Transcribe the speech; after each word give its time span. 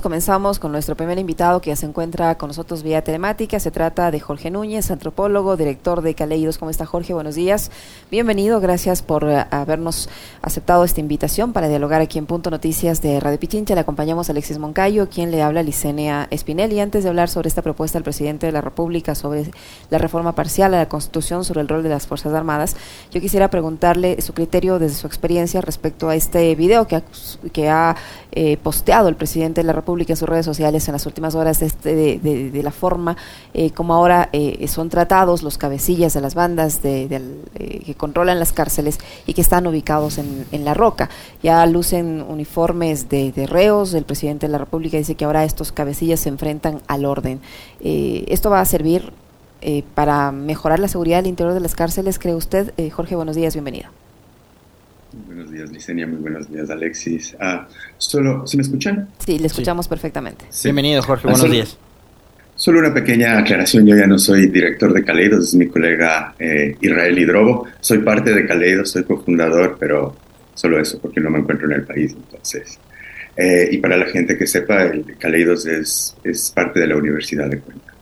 Comenzamos 0.00 0.60
con 0.60 0.70
nuestro 0.70 0.96
primer 0.96 1.18
invitado 1.18 1.60
que 1.60 1.70
ya 1.70 1.76
se 1.76 1.84
encuentra 1.84 2.38
con 2.38 2.46
nosotros 2.46 2.84
vía 2.84 3.02
telemática. 3.02 3.58
Se 3.58 3.72
trata 3.72 4.12
de 4.12 4.20
Jorge 4.20 4.48
Núñez, 4.48 4.92
antropólogo, 4.92 5.56
director 5.56 6.02
de 6.02 6.14
Caleidos. 6.14 6.56
¿Cómo 6.56 6.70
está 6.70 6.86
Jorge? 6.86 7.14
Buenos 7.14 7.34
días. 7.34 7.72
Bienvenido. 8.08 8.60
Gracias 8.60 9.02
por 9.02 9.24
uh, 9.24 9.46
habernos 9.50 10.08
aceptado 10.40 10.84
esta 10.84 11.00
invitación 11.00 11.52
para 11.52 11.68
dialogar 11.68 12.00
aquí 12.00 12.16
en 12.16 12.26
Punto 12.26 12.48
Noticias 12.48 13.02
de 13.02 13.18
Radio 13.18 13.40
Pichincha. 13.40 13.74
Le 13.74 13.80
acompañamos 13.80 14.28
a 14.28 14.32
Alexis 14.32 14.60
Moncayo, 14.60 15.08
quien 15.08 15.32
le 15.32 15.42
habla 15.42 15.60
a 15.60 15.62
Licenia 15.64 16.28
Espinel. 16.30 16.78
antes 16.78 17.02
de 17.02 17.08
hablar 17.08 17.28
sobre 17.28 17.48
esta 17.48 17.62
propuesta 17.62 17.98
del 17.98 18.04
presidente 18.04 18.46
de 18.46 18.52
la 18.52 18.60
República 18.60 19.16
sobre 19.16 19.50
la 19.90 19.98
reforma 19.98 20.32
parcial 20.32 20.74
a 20.74 20.78
la 20.78 20.88
Constitución 20.88 21.44
sobre 21.44 21.62
el 21.62 21.66
rol 21.66 21.82
de 21.82 21.88
las 21.88 22.06
Fuerzas 22.06 22.32
Armadas, 22.34 22.76
yo 23.10 23.20
quisiera 23.20 23.50
preguntarle 23.50 24.20
su 24.20 24.32
criterio 24.32 24.78
desde 24.78 24.94
su 24.94 25.08
experiencia 25.08 25.60
respecto 25.60 26.08
a 26.08 26.14
este 26.14 26.54
video 26.54 26.86
que 26.86 26.94
ha, 26.94 27.02
que 27.52 27.68
ha 27.68 27.96
eh, 28.30 28.58
posteado 28.62 29.08
el 29.08 29.16
presidente 29.16 29.62
de 29.62 29.66
la 29.66 29.72
República 29.72 29.87
Pública 29.88 30.12
en 30.12 30.18
sus 30.18 30.28
redes 30.28 30.44
sociales 30.44 30.86
en 30.86 30.92
las 30.92 31.06
últimas 31.06 31.34
horas 31.34 31.60
de, 31.60 31.66
este, 31.66 31.94
de, 32.18 32.62
la 32.62 32.72
forma 32.72 33.16
eh, 33.54 33.70
como 33.70 33.94
ahora 33.94 34.28
eh, 34.34 34.68
son 34.68 34.90
tratados 34.90 35.42
los 35.42 35.56
cabecillas 35.56 36.12
de 36.12 36.20
las 36.20 36.34
bandas 36.34 36.82
de, 36.82 37.04
eh, 37.54 37.82
que 37.86 37.94
controlan 37.94 38.38
las 38.38 38.52
cárceles 38.52 38.98
y 39.24 39.32
que 39.32 39.40
están 39.40 39.66
ubicados 39.66 40.18
en, 40.18 40.44
en 40.52 40.66
la 40.66 40.74
roca. 40.74 41.08
Ya 41.42 41.64
lucen 41.64 42.20
uniformes 42.20 43.08
de, 43.08 43.32
reos, 43.48 43.94
el 43.94 44.04
presidente 44.04 44.46
de 44.46 44.52
la 44.52 44.58
República 44.58 44.98
dice 44.98 45.14
que 45.14 45.24
ahora 45.24 45.44
estos 45.44 45.72
cabecillas 45.72 46.20
se 46.20 46.28
enfrentan 46.28 46.82
al 46.86 47.06
orden. 47.06 47.40
¿Esto 47.80 48.50
va 48.50 48.60
a 48.60 48.66
servir 48.66 49.14
para 49.94 50.32
mejorar 50.32 50.80
la 50.80 50.88
seguridad 50.88 51.20
al 51.20 51.26
interior 51.26 51.54
de 51.54 51.60
las 51.60 51.74
cárceles, 51.74 52.18
cree 52.18 52.34
usted? 52.34 52.74
Jorge, 52.90 53.16
buenos 53.16 53.36
días, 53.36 53.54
bienvenido. 53.54 53.88
Buenos 55.12 55.50
días, 55.50 55.70
Licenia. 55.70 56.06
Muy 56.06 56.18
buenos 56.18 56.50
días, 56.50 56.68
Alexis. 56.68 57.34
Ah, 57.40 57.66
solo, 57.96 58.46
¿Se 58.46 58.56
me 58.56 58.62
escuchan? 58.62 59.08
Sí, 59.24 59.38
le 59.38 59.46
escuchamos 59.46 59.88
perfectamente. 59.88 60.44
Bienvenido, 60.62 61.02
Jorge. 61.02 61.28
Ah, 61.28 61.32
buenos 61.32 61.50
días. 61.50 61.78
Solo 62.54 62.80
una 62.80 62.92
pequeña 62.92 63.38
aclaración. 63.38 63.86
Yo 63.86 63.96
ya 63.96 64.06
no 64.06 64.18
soy 64.18 64.48
director 64.48 64.92
de 64.92 65.04
Caleidos, 65.04 65.48
es 65.48 65.54
mi 65.54 65.68
colega 65.68 66.34
eh, 66.38 66.76
Israel 66.80 67.18
Hidrobo. 67.18 67.68
Soy 67.80 67.98
parte 67.98 68.34
de 68.34 68.46
Caleidos, 68.46 68.90
soy 68.90 69.04
cofundador, 69.04 69.76
pero 69.78 70.14
solo 70.54 70.78
eso, 70.80 70.98
porque 71.00 71.20
no 71.20 71.30
me 71.30 71.38
encuentro 71.38 71.66
en 71.66 71.74
el 71.74 71.84
país. 71.84 72.14
Entonces, 72.14 72.78
eh, 73.36 73.68
y 73.70 73.78
para 73.78 73.96
la 73.96 74.06
gente 74.06 74.36
que 74.36 74.46
sepa, 74.46 74.82
el 74.82 75.16
Caleidos 75.16 75.66
es, 75.66 76.16
es 76.24 76.50
parte 76.50 76.80
de 76.80 76.88
la 76.88 76.96
Universidad 76.96 77.48
de 77.48 77.60
Cuenca. 77.60 77.94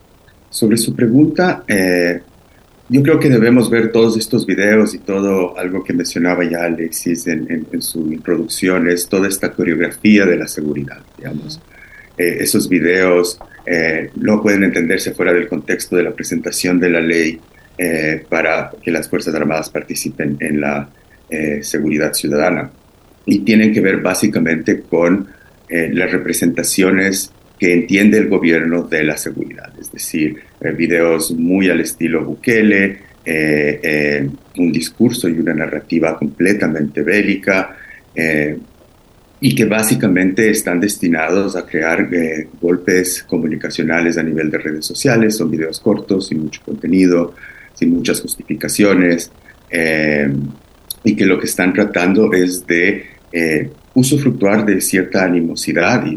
Sobre 0.49 0.79
su 0.79 0.97
pregunta, 0.97 1.63
eh, 1.69 2.23
yo 2.89 3.03
creo 3.03 3.19
que 3.19 3.29
debemos 3.29 3.69
ver 3.69 3.91
todos 3.91 4.17
estos 4.17 4.47
videos 4.47 4.95
y 4.95 4.99
todo 4.99 5.59
algo 5.59 5.83
que 5.83 5.93
mencionaba 5.93 6.45
ya 6.45 6.65
Alexis 6.65 7.27
en, 7.27 7.67
su 7.81 8.13
introducción, 8.13 8.89
es 8.89 9.09
toda 9.09 9.27
esta 9.27 9.53
coreografía 9.53 10.25
de 10.25 10.37
la 10.37 10.47
seguridad, 10.47 10.99
digamos. 11.19 11.61
Eh, 12.17 12.39
esos 12.41 12.69
videos 12.69 13.39
eh, 13.67 14.11
no 14.15 14.41
pueden 14.41 14.63
entenderse 14.63 15.13
fuera 15.13 15.33
del 15.33 15.49
contexto 15.49 15.97
de 15.97 16.05
la 16.05 16.15
presentación 16.15 16.79
de 16.79 16.91
la 16.91 17.01
ley 17.01 17.41
eh, 17.77 18.25
para 18.29 18.71
que 18.83 18.93
las 18.93 19.09
Fuerzas 19.09 19.35
Armadas 19.35 19.69
participen 19.69 20.37
en 20.41 20.61
la 20.61 20.89
seguridad 21.61 22.15
ciudadana. 22.15 22.71
Y 23.25 23.41
tienen 23.41 23.73
que 23.73 23.81
ver 23.81 23.97
básicamente 23.97 24.83
con 24.83 25.27
las 25.69 26.13
representaciones 26.13 27.33
que 27.59 27.73
entiende 27.73 28.19
el 28.19 28.29
gobierno 28.29 28.85
de 28.85 29.03
la 29.03 29.17
seguridad, 29.17 29.73
es 29.81 29.91
decir, 29.91 30.37
eh, 30.61 30.71
videos 30.73 31.33
muy 31.33 31.69
al 31.69 31.81
estilo 31.81 32.25
Bukele, 32.25 32.99
eh, 33.25 33.81
eh, 33.83 34.29
un 34.57 34.73
discurso 34.73 35.29
y 35.29 35.39
una 35.39 35.53
narrativa 35.53 36.17
completamente 36.17 37.03
bélica 37.03 37.77
y 39.39 39.55
que 39.55 39.67
básicamente 39.67 40.49
están 40.49 40.81
destinados 40.81 41.55
a 41.55 41.67
crear 41.67 42.09
golpes 42.59 43.25
comunicacionales 43.25 44.17
a 44.17 44.23
nivel 44.23 44.51
de 44.51 44.57
redes 44.57 44.87
sociales, 44.87 45.37
son 45.37 45.51
videos 45.51 45.81
cortos, 45.81 46.29
sin 46.29 46.45
mucho 46.45 46.63
contenido, 46.65 47.35
sin 47.75 47.91
muchas 47.91 48.23
justificaciones 48.23 49.31
y 51.05 51.15
que 51.15 51.27
lo 51.27 51.39
que 51.39 51.45
están 51.45 51.75
tratando 51.75 52.33
es 52.33 52.67
de 52.67 53.05
usufructuar 53.93 54.65
de 54.65 54.81
cierta 54.81 55.25
animosidad 55.25 56.07
y 56.07 56.17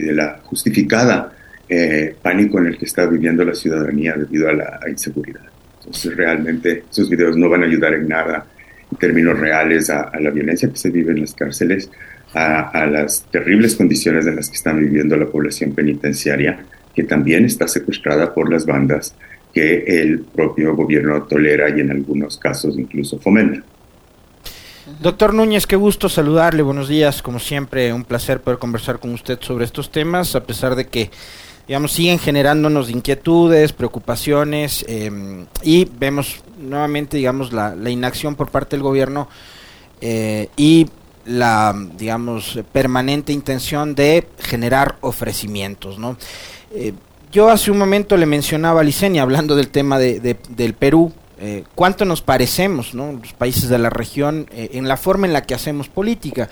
de, 0.00 0.12
la 0.14 0.40
justificada 0.44 1.36
eh, 1.74 2.14
pánico 2.20 2.58
en 2.58 2.66
el 2.66 2.76
que 2.76 2.84
está 2.84 3.06
viviendo 3.06 3.42
la 3.46 3.54
ciudadanía 3.54 4.12
debido 4.14 4.46
a 4.46 4.52
la 4.52 4.80
inseguridad. 4.90 5.40
Entonces 5.78 6.14
realmente 6.14 6.84
esos 6.90 7.08
videos 7.08 7.34
no 7.36 7.48
van 7.48 7.62
a 7.62 7.66
ayudar 7.66 7.94
en 7.94 8.08
nada 8.08 8.44
en 8.90 8.98
términos 8.98 9.38
reales 9.38 9.88
a, 9.88 10.12
la 10.20 10.28
violencia 10.28 10.68
que 10.68 10.76
se 10.76 10.90
vive 10.90 11.12
en 11.12 11.22
las 11.22 11.32
cárceles, 11.32 11.90
a, 12.34 12.86
las 12.86 13.24
terribles 13.30 13.74
condiciones 13.74 14.26
en 14.26 14.36
las 14.36 14.50
que 14.50 14.56
está 14.56 14.74
viviendo 14.74 15.16
la 15.16 15.24
población 15.24 15.74
penitenciaria, 15.74 16.62
que 16.94 17.04
también 17.04 17.46
está 17.46 17.66
secuestrada 17.66 18.34
por 18.34 18.52
las 18.52 18.66
bandas 18.66 19.14
que 19.54 19.84
el 20.02 20.20
propio 20.20 20.76
gobierno 20.76 21.22
tolera 21.22 21.70
y 21.70 21.80
en 21.80 21.90
algunos 21.90 22.36
casos 22.36 22.78
incluso 22.78 23.18
fomenta. 23.18 23.62
Doctor 25.00 25.32
Núñez, 25.32 25.66
qué 25.66 25.76
gusto 25.76 26.08
saludarle, 26.08 26.62
buenos 26.62 26.88
días, 26.88 27.22
como 27.22 27.38
siempre, 27.38 27.92
un 27.92 28.04
placer 28.04 28.40
poder 28.40 28.58
conversar 28.58 28.98
con 28.98 29.14
usted 29.14 29.38
sobre 29.40 29.64
estos 29.64 29.90
temas, 29.90 30.34
a 30.34 30.44
pesar 30.44 30.74
de 30.74 30.86
que, 30.86 31.10
siguen 31.92 32.18
generándonos 32.18 32.90
inquietudes, 32.90 33.72
preocupaciones, 33.72 34.84
em, 34.88 35.46
y 35.62 35.84
vemos 35.84 36.42
nuevamente, 36.58 37.16
digamos, 37.16 37.52
la, 37.52 37.74
inacción 37.90 38.34
por 38.34 38.50
parte 38.50 38.76
del 38.76 38.82
gobierno 38.82 39.28
eh, 40.00 40.48
y 40.56 40.88
la, 41.24 41.74
digamos, 41.96 42.58
permanente 42.72 43.32
intención 43.32 43.94
de 43.94 44.26
generar 44.38 44.96
ofrecimientos, 45.00 45.98
¿no? 45.98 46.16
Eh, 46.74 46.92
yo 47.30 47.48
hace 47.48 47.70
un 47.70 47.78
momento 47.78 48.16
le 48.16 48.26
mencionaba 48.26 48.82
a 48.82 48.84
Licenia, 48.84 49.22
hablando 49.22 49.56
del 49.56 49.68
tema 49.68 49.98
de, 49.98 50.36
del 50.50 50.74
Perú, 50.74 51.12
eh, 51.38 51.64
cuánto 51.74 52.04
nos 52.04 52.20
parecemos, 52.20 52.92
¿no? 52.92 53.12
los 53.12 53.32
países 53.32 53.70
de 53.70 53.78
la 53.78 53.88
región, 53.88 54.46
en 54.52 54.86
la 54.86 54.98
forma 54.98 55.26
en 55.26 55.32
la 55.32 55.42
que 55.42 55.54
hacemos 55.54 55.88
política. 55.88 56.50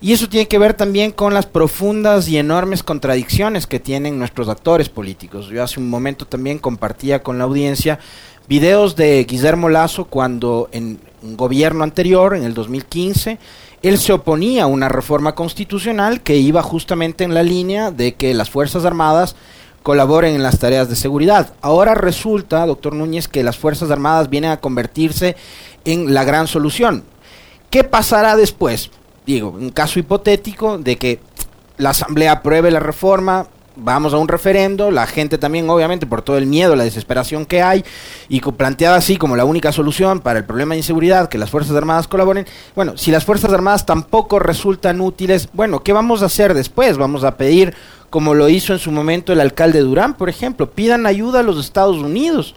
Y 0.00 0.12
eso 0.12 0.28
tiene 0.28 0.46
que 0.46 0.58
ver 0.58 0.74
también 0.74 1.10
con 1.10 1.32
las 1.32 1.46
profundas 1.46 2.28
y 2.28 2.36
enormes 2.36 2.82
contradicciones 2.82 3.66
que 3.66 3.80
tienen 3.80 4.18
nuestros 4.18 4.48
actores 4.48 4.90
políticos. 4.90 5.48
Yo 5.48 5.62
hace 5.62 5.80
un 5.80 5.88
momento 5.88 6.26
también 6.26 6.58
compartía 6.58 7.22
con 7.22 7.38
la 7.38 7.44
audiencia 7.44 7.98
videos 8.46 8.94
de 8.94 9.24
Guillermo 9.24 9.68
Lazo 9.68 10.04
cuando 10.04 10.68
en 10.72 11.00
un 11.22 11.36
gobierno 11.36 11.82
anterior, 11.82 12.36
en 12.36 12.44
el 12.44 12.52
2015, 12.52 13.38
él 13.82 13.98
se 13.98 14.12
oponía 14.12 14.64
a 14.64 14.66
una 14.66 14.88
reforma 14.88 15.34
constitucional 15.34 16.20
que 16.22 16.36
iba 16.36 16.62
justamente 16.62 17.24
en 17.24 17.34
la 17.34 17.42
línea 17.42 17.90
de 17.90 18.14
que 18.14 18.34
las 18.34 18.50
Fuerzas 18.50 18.84
Armadas 18.84 19.34
colaboren 19.82 20.34
en 20.34 20.42
las 20.42 20.58
tareas 20.58 20.88
de 20.88 20.96
seguridad. 20.96 21.54
Ahora 21.62 21.94
resulta, 21.94 22.66
doctor 22.66 22.94
Núñez, 22.94 23.28
que 23.28 23.44
las 23.44 23.56
Fuerzas 23.56 23.90
Armadas 23.90 24.28
vienen 24.28 24.50
a 24.50 24.60
convertirse 24.60 25.36
en 25.84 26.12
la 26.12 26.24
gran 26.24 26.48
solución. 26.48 27.04
¿Qué 27.70 27.84
pasará 27.84 28.36
después? 28.36 28.90
Digo, 29.26 29.50
un 29.50 29.70
caso 29.70 29.98
hipotético 29.98 30.78
de 30.78 30.96
que 30.96 31.20
la 31.78 31.90
Asamblea 31.90 32.32
apruebe 32.32 32.70
la 32.70 32.80
reforma, 32.80 33.48
vamos 33.76 34.14
a 34.14 34.18
un 34.18 34.28
referendo, 34.28 34.90
la 34.90 35.06
gente 35.06 35.36
también 35.36 35.68
obviamente 35.68 36.06
por 36.06 36.22
todo 36.22 36.38
el 36.38 36.46
miedo, 36.46 36.76
la 36.76 36.84
desesperación 36.84 37.44
que 37.44 37.60
hay, 37.60 37.84
y 38.28 38.40
planteada 38.40 38.96
así 38.96 39.16
como 39.16 39.36
la 39.36 39.44
única 39.44 39.72
solución 39.72 40.20
para 40.20 40.38
el 40.38 40.44
problema 40.44 40.74
de 40.74 40.78
inseguridad, 40.78 41.28
que 41.28 41.38
las 41.38 41.50
Fuerzas 41.50 41.76
Armadas 41.76 42.08
colaboren, 42.08 42.46
bueno, 42.74 42.96
si 42.96 43.10
las 43.10 43.24
Fuerzas 43.24 43.52
Armadas 43.52 43.84
tampoco 43.84 44.38
resultan 44.38 45.00
útiles, 45.00 45.48
bueno, 45.52 45.82
¿qué 45.82 45.92
vamos 45.92 46.22
a 46.22 46.26
hacer 46.26 46.54
después? 46.54 46.96
Vamos 46.96 47.24
a 47.24 47.36
pedir 47.36 47.74
como 48.10 48.34
lo 48.34 48.48
hizo 48.48 48.72
en 48.72 48.78
su 48.78 48.92
momento 48.92 49.32
el 49.32 49.40
alcalde 49.40 49.80
Durán, 49.80 50.14
por 50.14 50.28
ejemplo, 50.28 50.70
pidan 50.70 51.04
ayuda 51.04 51.40
a 51.40 51.42
los 51.42 51.58
Estados 51.58 51.96
Unidos. 51.96 52.54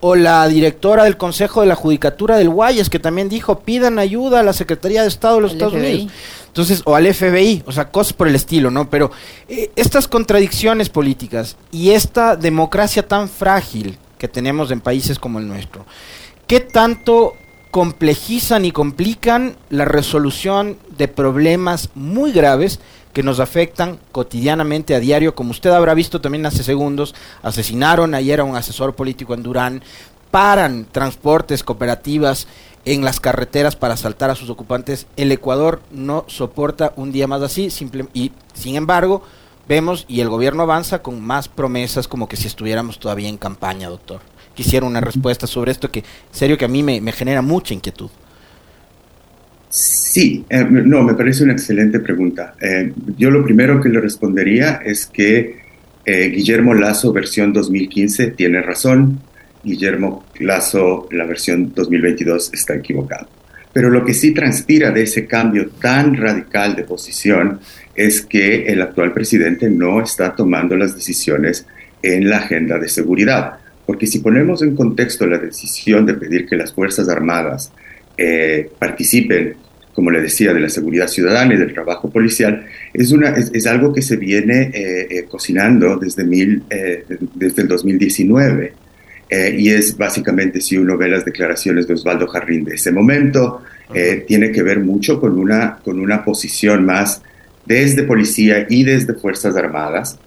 O 0.00 0.14
la 0.14 0.46
directora 0.46 1.04
del 1.04 1.16
Consejo 1.16 1.60
de 1.60 1.66
la 1.66 1.74
Judicatura 1.74 2.36
del 2.36 2.50
Guayas, 2.50 2.88
que 2.88 2.98
también 2.98 3.28
dijo, 3.28 3.60
pidan 3.60 3.98
ayuda 3.98 4.40
a 4.40 4.42
la 4.44 4.52
Secretaría 4.52 5.02
de 5.02 5.08
Estado 5.08 5.36
de 5.36 5.40
los 5.42 5.52
Estados 5.52 5.74
Unidos. 5.74 6.12
Entonces, 6.46 6.82
o 6.84 6.94
al 6.94 7.12
FBI, 7.12 7.62
o 7.66 7.72
sea, 7.72 7.90
cosas 7.90 8.12
por 8.12 8.28
el 8.28 8.34
estilo, 8.34 8.70
¿no? 8.70 8.88
Pero 8.88 9.10
eh, 9.48 9.70
estas 9.76 10.08
contradicciones 10.08 10.88
políticas 10.88 11.56
y 11.70 11.90
esta 11.90 12.36
democracia 12.36 13.06
tan 13.06 13.28
frágil 13.28 13.98
que 14.18 14.28
tenemos 14.28 14.70
en 14.70 14.80
países 14.80 15.18
como 15.18 15.38
el 15.38 15.46
nuestro, 15.46 15.84
¿qué 16.46 16.60
tanto 16.60 17.34
complejizan 17.70 18.64
y 18.64 18.72
complican 18.72 19.56
la 19.70 19.84
resolución 19.84 20.78
de 20.96 21.08
problemas 21.08 21.90
muy 21.94 22.32
graves 22.32 22.80
que 23.18 23.24
nos 23.24 23.40
afectan 23.40 23.98
cotidianamente 24.12 24.94
a 24.94 25.00
diario, 25.00 25.34
como 25.34 25.50
usted 25.50 25.70
habrá 25.70 25.92
visto 25.92 26.20
también 26.20 26.46
hace 26.46 26.62
segundos, 26.62 27.16
asesinaron 27.42 28.14
ayer 28.14 28.38
a 28.38 28.44
un 28.44 28.54
asesor 28.54 28.94
político 28.94 29.34
en 29.34 29.42
Durán, 29.42 29.82
paran 30.30 30.86
transportes, 30.92 31.64
cooperativas 31.64 32.46
en 32.84 33.04
las 33.04 33.18
carreteras 33.18 33.74
para 33.74 33.94
asaltar 33.94 34.30
a 34.30 34.36
sus 34.36 34.50
ocupantes. 34.50 35.08
El 35.16 35.32
Ecuador 35.32 35.82
no 35.90 36.26
soporta 36.28 36.92
un 36.94 37.10
día 37.10 37.26
más 37.26 37.42
así, 37.42 37.70
simple, 37.70 38.06
y 38.14 38.30
sin 38.54 38.76
embargo, 38.76 39.24
vemos 39.66 40.04
y 40.06 40.20
el 40.20 40.28
gobierno 40.28 40.62
avanza 40.62 41.02
con 41.02 41.20
más 41.20 41.48
promesas 41.48 42.06
como 42.06 42.28
que 42.28 42.36
si 42.36 42.46
estuviéramos 42.46 43.00
todavía 43.00 43.28
en 43.28 43.36
campaña, 43.36 43.88
doctor. 43.88 44.20
Quisiera 44.54 44.86
una 44.86 45.00
respuesta 45.00 45.48
sobre 45.48 45.72
esto 45.72 45.90
que, 45.90 46.04
serio, 46.30 46.56
que 46.56 46.66
a 46.66 46.68
mí 46.68 46.84
me 46.84 47.10
genera 47.10 47.42
mucha 47.42 47.74
inquietud. 47.74 48.10
Sí, 49.70 50.44
eh, 50.48 50.64
no, 50.64 51.02
me 51.02 51.14
parece 51.14 51.44
una 51.44 51.52
excelente 51.52 52.00
pregunta. 52.00 52.54
Eh, 52.60 52.92
yo 53.16 53.30
lo 53.30 53.44
primero 53.44 53.80
que 53.80 53.90
le 53.90 54.00
respondería 54.00 54.80
es 54.84 55.06
que 55.06 55.58
eh, 56.04 56.28
Guillermo 56.30 56.72
Lazo, 56.72 57.12
versión 57.12 57.52
2015, 57.52 58.28
tiene 58.28 58.62
razón. 58.62 59.20
Guillermo 59.62 60.24
Lazo, 60.38 61.08
la 61.10 61.26
versión 61.26 61.74
2022, 61.74 62.50
está 62.54 62.76
equivocado. 62.76 63.28
Pero 63.74 63.90
lo 63.90 64.04
que 64.04 64.14
sí 64.14 64.32
transpira 64.32 64.90
de 64.90 65.02
ese 65.02 65.26
cambio 65.26 65.68
tan 65.80 66.16
radical 66.16 66.74
de 66.74 66.84
posición 66.84 67.60
es 67.94 68.22
que 68.22 68.64
el 68.66 68.80
actual 68.80 69.12
presidente 69.12 69.68
no 69.68 70.00
está 70.00 70.34
tomando 70.34 70.76
las 70.76 70.94
decisiones 70.94 71.66
en 72.02 72.30
la 72.30 72.38
agenda 72.38 72.78
de 72.78 72.88
seguridad. 72.88 73.58
Porque 73.84 74.06
si 74.06 74.20
ponemos 74.20 74.62
en 74.62 74.74
contexto 74.74 75.26
la 75.26 75.38
decisión 75.38 76.06
de 76.06 76.14
pedir 76.14 76.46
que 76.46 76.56
las 76.56 76.72
Fuerzas 76.72 77.08
Armadas 77.08 77.70
eh, 78.18 78.70
participen, 78.78 79.54
como 79.94 80.10
le 80.10 80.20
decía, 80.20 80.52
de 80.52 80.60
la 80.60 80.68
seguridad 80.68 81.06
ciudadana 81.06 81.54
y 81.54 81.56
del 81.56 81.72
trabajo 81.72 82.10
policial, 82.10 82.66
es, 82.92 83.12
una, 83.12 83.30
es, 83.30 83.66
algo 83.66 83.92
que 83.92 84.02
se 84.02 84.16
viene 84.16 84.70
eh, 84.74 85.06
eh, 85.08 85.24
cocinando 85.28 85.96
desde, 85.96 86.24
mil, 86.24 86.62
desde 87.34 87.62
el 87.62 87.68
2019. 87.68 88.72
y 89.56 89.70
es 89.70 89.96
básicamente, 89.96 90.60
si 90.60 90.76
uno 90.76 90.96
ve 90.96 91.08
las 91.08 91.24
declaraciones 91.24 91.86
de 91.86 91.94
Osvaldo 91.94 92.26
Jarrín 92.26 92.64
de 92.64 92.74
ese 92.74 92.90
momento, 92.90 93.62
tiene 94.26 94.50
que 94.50 94.62
ver 94.62 94.80
mucho 94.80 95.20
con 95.20 95.38
una, 95.38 95.78
con 95.84 96.00
una 96.00 96.24
posición 96.24 96.84
más 96.84 97.22
desde 97.66 98.02
policía 98.04 98.66
y 98.68 98.82
desde 98.84 99.14
Fuerzas 99.14 99.54
Armadas, 99.56 100.18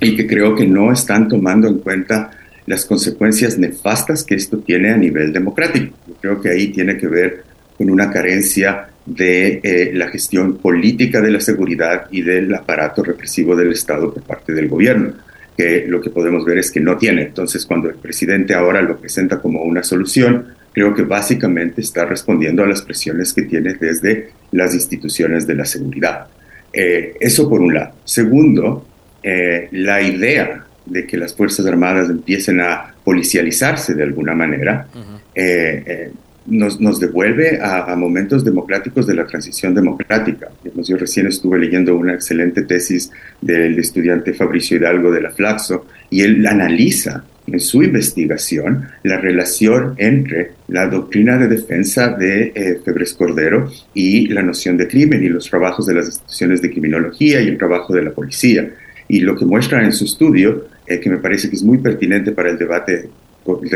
y 0.00 0.16
que 0.16 0.26
creo 0.26 0.54
que 0.54 0.66
no 0.66 0.92
están 0.92 1.28
tomando 1.28 1.68
en 1.68 1.78
cuenta 1.78 2.30
las 2.66 2.84
consecuencias 2.84 3.58
nefastas 3.58 4.24
que 4.24 4.34
esto 4.34 4.58
tiene 4.58 4.90
a 4.90 4.96
nivel 4.96 5.32
democrático. 5.32 5.96
Yo 6.06 6.14
creo 6.20 6.40
que 6.40 6.50
ahí 6.50 6.68
tiene 6.68 6.96
que 6.98 7.06
ver 7.06 7.44
con 7.76 7.90
una 7.90 8.10
carencia 8.10 8.88
de 9.04 9.60
eh, 9.62 9.90
la 9.94 10.08
gestión 10.08 10.56
política 10.58 11.20
de 11.20 11.30
la 11.30 11.40
seguridad 11.40 12.06
y 12.10 12.22
del 12.22 12.52
aparato 12.54 13.04
represivo 13.04 13.54
del 13.54 13.72
Estado 13.72 14.12
por 14.12 14.22
parte 14.24 14.52
del 14.52 14.68
gobierno, 14.68 15.14
que 15.56 15.86
lo 15.86 16.00
que 16.00 16.10
podemos 16.10 16.44
ver 16.44 16.58
es 16.58 16.70
que 16.70 16.80
no 16.80 16.98
tiene. 16.98 17.22
Entonces, 17.22 17.64
cuando 17.64 17.88
el 17.88 17.96
presidente 17.96 18.54
ahora 18.54 18.82
lo 18.82 18.98
presenta 18.98 19.38
como 19.40 19.62
una 19.62 19.84
solución, 19.84 20.46
creo 20.72 20.92
que 20.92 21.02
básicamente 21.02 21.80
está 21.80 22.04
respondiendo 22.04 22.64
a 22.64 22.66
las 22.66 22.82
presiones 22.82 23.32
que 23.32 23.42
tiene 23.42 23.74
desde 23.74 24.30
las 24.52 24.74
instituciones 24.74 25.46
de 25.46 25.54
la 25.54 25.64
seguridad. 25.64 26.26
Eh, 26.72 27.14
eso 27.20 27.48
por 27.48 27.60
un 27.60 27.74
lado. 27.74 27.94
Segundo, 28.04 28.86
eh, 29.22 29.68
la 29.70 30.02
idea 30.02 30.65
de 30.86 31.06
que 31.06 31.16
las 31.16 31.34
Fuerzas 31.34 31.66
Armadas 31.66 32.08
empiecen 32.08 32.60
a 32.60 32.94
policializarse 33.04 33.94
de 33.94 34.02
alguna 34.02 34.34
manera, 34.34 34.86
eh, 35.34 35.82
eh, 35.86 36.10
nos, 36.46 36.80
nos, 36.80 37.00
devuelve 37.00 37.58
a, 37.60 37.94
momentos 37.96 38.44
democráticos 38.44 39.06
de 39.06 39.14
la 39.14 39.26
transición 39.26 39.74
democrática. 39.74 40.48
Yo 40.76 40.96
recién 40.96 41.26
estuve 41.26 41.58
leyendo 41.58 41.96
una 41.96 42.14
excelente 42.14 42.62
tesis 42.62 43.10
del 43.40 43.78
estudiante 43.78 44.32
Fabricio 44.32 44.76
Hidalgo 44.76 45.10
de 45.10 45.22
la 45.22 45.30
Flaxo 45.30 45.86
y 46.08 46.22
él 46.22 46.46
analiza 46.46 47.24
en 47.46 47.60
su 47.60 47.82
investigación 47.82 48.88
la 49.02 49.18
relación 49.18 49.94
entre 49.98 50.52
la 50.68 50.86
doctrina 50.86 51.36
de 51.38 51.48
defensa 51.48 52.08
de 52.08 52.52
eh, 52.54 52.80
Febres 52.84 53.14
Cordero 53.14 53.70
y 53.94 54.28
la 54.28 54.42
noción 54.42 54.76
de 54.76 54.88
crimen 54.88 55.22
y 55.22 55.28
los 55.28 55.48
trabajos 55.48 55.86
de 55.86 55.94
las 55.94 56.06
instituciones 56.06 56.62
de 56.62 56.70
criminología 56.70 57.40
y 57.40 57.48
el 57.48 57.58
trabajo 57.58 57.94
de 57.94 58.02
la 58.02 58.10
policía. 58.10 58.70
Y 59.08 59.20
lo 59.20 59.36
que 59.36 59.44
muestra 59.44 59.84
en 59.84 59.92
su 59.92 60.04
estudio 60.04 60.66
eh, 60.86 61.00
que 61.00 61.10
me 61.10 61.18
parece 61.18 61.48
que 61.48 61.56
es 61.56 61.62
muy 61.62 61.78
pertinente 61.78 62.32
para 62.32 62.50
el 62.50 62.58
debate 62.58 63.08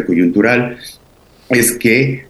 coyuntural, 0.07 0.79
es 1.49 1.73
que 1.73 2.25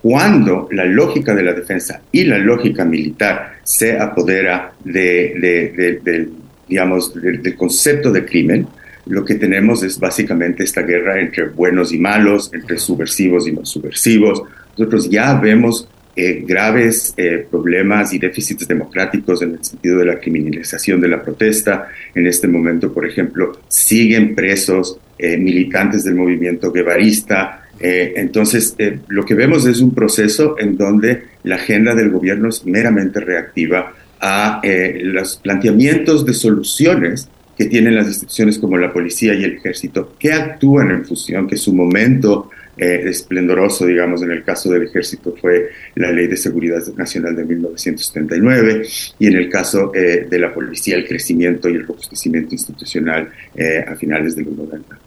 cuando 0.00 0.68
la 0.70 0.84
lógica 0.84 1.34
de 1.34 1.42
la 1.42 1.52
defensa 1.52 2.02
y 2.12 2.24
la 2.24 2.38
lógica 2.38 2.84
militar 2.84 3.54
se 3.62 3.98
apodera 3.98 4.72
de, 4.84 6.28
digamos, 6.68 7.14
del 7.14 7.56
concepto 7.56 8.12
de 8.12 8.24
crimen, 8.24 8.66
lo 9.06 9.24
que 9.24 9.34
tenemos 9.34 9.82
es 9.82 9.98
básicamente 9.98 10.64
esta 10.64 10.82
guerra 10.82 11.20
entre 11.20 11.48
buenos 11.48 11.92
y 11.92 11.98
malos, 11.98 12.50
entre 12.52 12.78
subversivos 12.78 13.46
y 13.48 13.52
no 13.52 13.64
subversivos. 13.64 14.42
Nosotros 14.76 15.08
ya 15.08 15.34
vemos 15.34 15.88
eh, 16.16 16.44
graves 16.46 17.12
eh, 17.16 17.44
problemas 17.50 18.12
y 18.12 18.20
déficits 18.20 18.68
democráticos 18.68 19.42
en 19.42 19.54
el 19.54 19.64
sentido 19.64 19.98
de 19.98 20.04
la 20.04 20.20
criminalización 20.20 21.00
de 21.00 21.08
la 21.08 21.20
protesta. 21.20 21.88
En 22.14 22.28
este 22.28 22.46
momento, 22.46 22.92
por 22.92 23.04
ejemplo, 23.04 23.58
siguen 23.66 24.36
presos 24.36 24.96
eh, 25.18 25.36
militantes 25.36 26.04
del 26.04 26.14
movimiento 26.14 26.70
guevarista. 26.70 27.60
entonces, 27.80 28.76
lo 29.08 29.24
que 29.24 29.34
vemos 29.34 29.66
es 29.66 29.80
un 29.80 29.92
proceso 29.92 30.54
en 30.58 30.76
donde 30.76 31.24
la 31.42 31.56
agenda 31.56 31.92
del 31.94 32.10
gobierno 32.10 32.48
es 32.48 32.64
meramente 32.64 33.18
reactiva 33.18 33.92
a 34.20 34.60
los 35.02 35.36
planteamientos 35.36 36.24
de 36.24 36.34
soluciones 36.34 37.28
que 37.58 37.66
tienen 37.66 37.96
las 37.96 38.06
instituciones 38.06 38.58
como 38.58 38.78
la 38.78 38.92
policía 38.92 39.34
y 39.34 39.42
el 39.42 39.54
ejército, 39.54 40.14
que 40.18 40.32
actúan 40.32 40.92
en 40.92 41.04
función, 41.04 41.48
que 41.48 41.56
su 41.56 41.74
momento 41.74 42.50
eh, 42.76 43.02
esplendoroso, 43.08 43.86
digamos, 43.86 44.22
en 44.22 44.32
el 44.32 44.42
caso 44.42 44.70
del 44.70 44.84
ejército 44.84 45.34
fue 45.40 45.70
la 45.94 46.10
Ley 46.10 46.26
de 46.26 46.36
Seguridad 46.36 46.82
Nacional 46.96 47.36
de 47.36 47.44
1979 47.44 48.86
y 49.18 49.26
en 49.26 49.34
el 49.36 49.48
caso 49.48 49.94
eh, 49.94 50.26
de 50.28 50.38
la 50.38 50.52
policía 50.52 50.96
el 50.96 51.06
crecimiento 51.06 51.68
y 51.68 51.74
el 51.74 51.86
robustecimiento 51.86 52.54
institucional 52.54 53.30
eh, 53.54 53.84
a 53.86 53.94
finales 53.94 54.34
de 54.34 54.42
los 54.42 54.56
90. 54.56 54.98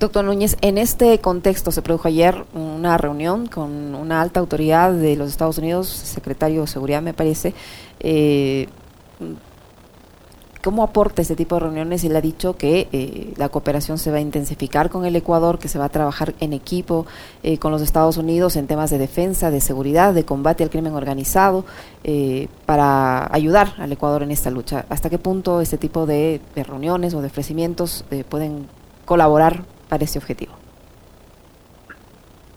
Doctor 0.00 0.24
Núñez, 0.24 0.56
en 0.60 0.76
este 0.76 1.18
contexto 1.18 1.70
se 1.70 1.80
produjo 1.80 2.08
ayer 2.08 2.34
una 2.52 2.98
reunión 2.98 3.46
con 3.46 3.94
una 3.94 4.20
alta 4.20 4.40
autoridad 4.40 4.92
de 4.92 5.16
los 5.16 5.30
Estados 5.30 5.58
Unidos, 5.58 5.88
secretario 5.88 6.62
de 6.62 6.66
Seguridad 6.66 7.00
me 7.00 7.14
parece, 7.14 7.54
¿Cómo 10.64 10.82
aporta 10.82 11.20
este 11.20 11.36
tipo 11.36 11.56
de 11.56 11.60
reuniones? 11.60 12.04
Él 12.04 12.16
ha 12.16 12.22
dicho 12.22 12.56
que 12.56 12.88
eh, 12.90 13.34
la 13.36 13.50
cooperación 13.50 13.98
se 13.98 14.10
va 14.10 14.16
a 14.16 14.20
intensificar 14.20 14.88
con 14.88 15.04
el 15.04 15.14
Ecuador, 15.14 15.58
que 15.58 15.68
se 15.68 15.78
va 15.78 15.84
a 15.84 15.88
trabajar 15.90 16.34
en 16.40 16.54
equipo 16.54 17.04
eh, 17.42 17.58
con 17.58 17.70
los 17.70 17.82
Estados 17.82 18.16
Unidos 18.16 18.56
en 18.56 18.66
temas 18.66 18.88
de 18.88 18.96
defensa, 18.96 19.50
de 19.50 19.60
seguridad, 19.60 20.14
de 20.14 20.24
combate 20.24 20.64
al 20.64 20.70
crimen 20.70 20.94
organizado, 20.94 21.66
eh, 22.02 22.48
para 22.64 23.30
ayudar 23.30 23.74
al 23.76 23.92
Ecuador 23.92 24.22
en 24.22 24.30
esta 24.30 24.50
lucha. 24.50 24.86
¿Hasta 24.88 25.10
qué 25.10 25.18
punto 25.18 25.60
este 25.60 25.76
tipo 25.76 26.06
de 26.06 26.40
reuniones 26.56 27.12
o 27.12 27.20
de 27.20 27.26
ofrecimientos 27.26 28.06
pueden 28.30 28.66
colaborar 29.04 29.66
para 29.90 30.04
este 30.04 30.18
objetivo? 30.18 30.63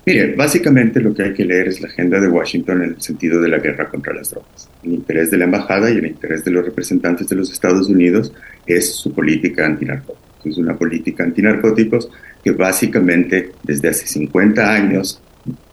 Mire, 0.07 0.35
básicamente 0.35 1.01
lo 1.01 1.13
que 1.13 1.21
hay 1.21 1.33
que 1.33 1.43
leer 1.43 1.67
es 1.67 1.81
la 1.81 1.89
agenda 1.89 2.17
de 2.21 2.29
Washington 2.29 2.81
en 2.81 2.89
el 2.91 3.01
sentido 3.01 3.41
de 3.41 3.49
la 3.49 3.57
guerra 3.57 3.89
contra 3.89 4.13
las 4.13 4.29
drogas. 4.29 4.69
El 4.81 4.93
interés 4.93 5.29
de 5.31 5.37
la 5.37 5.43
embajada 5.43 5.91
y 5.91 5.97
el 5.97 6.05
interés 6.05 6.45
de 6.45 6.51
los 6.51 6.63
representantes 6.63 7.27
de 7.27 7.35
los 7.35 7.51
Estados 7.51 7.89
Unidos 7.89 8.31
es 8.65 8.95
su 8.95 9.11
política 9.11 9.65
antinarcóticos. 9.65 10.45
Es 10.45 10.57
una 10.57 10.77
política 10.77 11.25
antinarcóticos 11.25 12.09
que 12.41 12.51
básicamente 12.51 13.51
desde 13.63 13.89
hace 13.89 14.07
50 14.07 14.73
años 14.73 15.21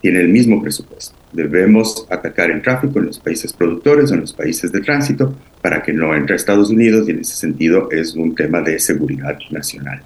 tiene 0.03 0.23
el 0.23 0.31
mismo 0.31 0.61
presupuesto. 0.61 1.15
Debemos 1.33 2.05
atacar 2.11 2.51
el 2.51 2.61
tráfico 2.61 2.99
en 2.99 3.07
los 3.07 3.21
países 3.21 3.53
productores 3.53 4.11
o 4.11 4.15
en 4.15 4.23
los 4.23 4.33
países 4.33 4.73
de 4.73 4.81
tránsito 4.81 5.39
para 5.63 5.81
que 5.81 5.93
no 5.93 6.13
entre 6.13 6.33
a 6.33 6.37
Estados 6.37 6.71
Unidos 6.71 7.07
y 7.07 7.13
en 7.13 7.21
ese 7.21 7.37
sentido 7.37 7.89
es 7.93 8.17
un 8.17 8.35
tema 8.35 8.63
de 8.63 8.81
seguridad 8.81 9.39
nacional. 9.53 10.03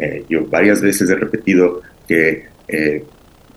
Eh, 0.00 0.24
yo 0.28 0.48
varias 0.48 0.80
veces 0.80 1.08
he 1.10 1.14
repetido 1.14 1.82
que 2.08 2.46
eh, 2.66 3.04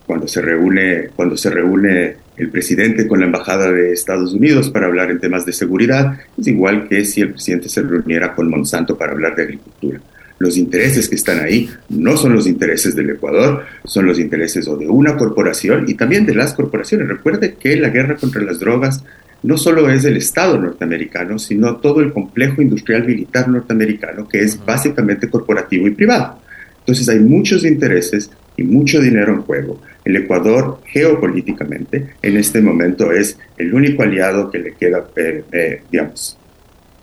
cuando 0.06 0.26
se 0.28 0.40
reúne, 0.42 1.08
cuando 1.14 1.36
se 1.36 1.50
reúne 1.50 2.16
el 2.36 2.48
presidente 2.48 3.06
con 3.06 3.20
la 3.20 3.26
embajada 3.26 3.70
de 3.70 3.92
Estados 3.92 4.32
Unidos 4.34 4.70
para 4.70 4.86
hablar 4.86 5.10
en 5.10 5.20
temas 5.20 5.44
de 5.46 5.52
seguridad, 5.52 6.18
es 6.38 6.46
igual 6.46 6.88
que 6.88 7.04
si 7.04 7.20
el 7.20 7.30
presidente 7.30 7.68
se 7.68 7.82
reuniera 7.82 8.34
con 8.34 8.50
Monsanto 8.50 8.96
para 8.96 9.12
hablar 9.12 9.36
de 9.36 9.42
agricultura. 9.42 10.00
Los 10.38 10.56
intereses 10.56 11.08
que 11.08 11.14
están 11.14 11.38
ahí 11.38 11.70
no 11.88 12.16
son 12.16 12.34
los 12.34 12.48
intereses 12.48 12.96
del 12.96 13.10
Ecuador, 13.10 13.64
son 13.84 14.06
los 14.06 14.18
intereses 14.18 14.66
o 14.66 14.76
de 14.76 14.88
una 14.88 15.16
corporación 15.16 15.84
y 15.86 15.94
también 15.94 16.26
de 16.26 16.34
las 16.34 16.54
corporaciones. 16.54 17.06
Recuerde 17.06 17.54
que 17.54 17.76
la 17.76 17.90
guerra 17.90 18.16
contra 18.16 18.42
las 18.42 18.58
drogas 18.58 19.04
no 19.44 19.56
solo 19.56 19.88
es 19.88 20.02
del 20.02 20.16
Estado 20.16 20.58
norteamericano, 20.58 21.38
sino 21.38 21.76
todo 21.76 22.00
el 22.00 22.12
complejo 22.12 22.60
industrial 22.60 23.04
militar 23.04 23.48
norteamericano, 23.48 24.28
que 24.28 24.40
es 24.40 24.64
básicamente 24.64 25.30
corporativo 25.30 25.86
y 25.86 25.92
privado. 25.92 26.41
Entonces 26.82 27.08
hay 27.08 27.20
muchos 27.20 27.64
intereses 27.64 28.30
y 28.56 28.64
mucho 28.64 29.00
dinero 29.00 29.32
en 29.32 29.42
juego. 29.42 29.80
El 30.04 30.16
Ecuador, 30.16 30.80
geopolíticamente, 30.86 32.14
en 32.22 32.36
este 32.36 32.60
momento 32.60 33.12
es 33.12 33.38
el 33.56 33.72
único 33.72 34.02
aliado 34.02 34.50
que 34.50 34.58
le 34.58 34.74
queda, 34.74 35.06
eh, 35.16 35.44
eh, 35.52 35.82
digamos, 35.90 36.38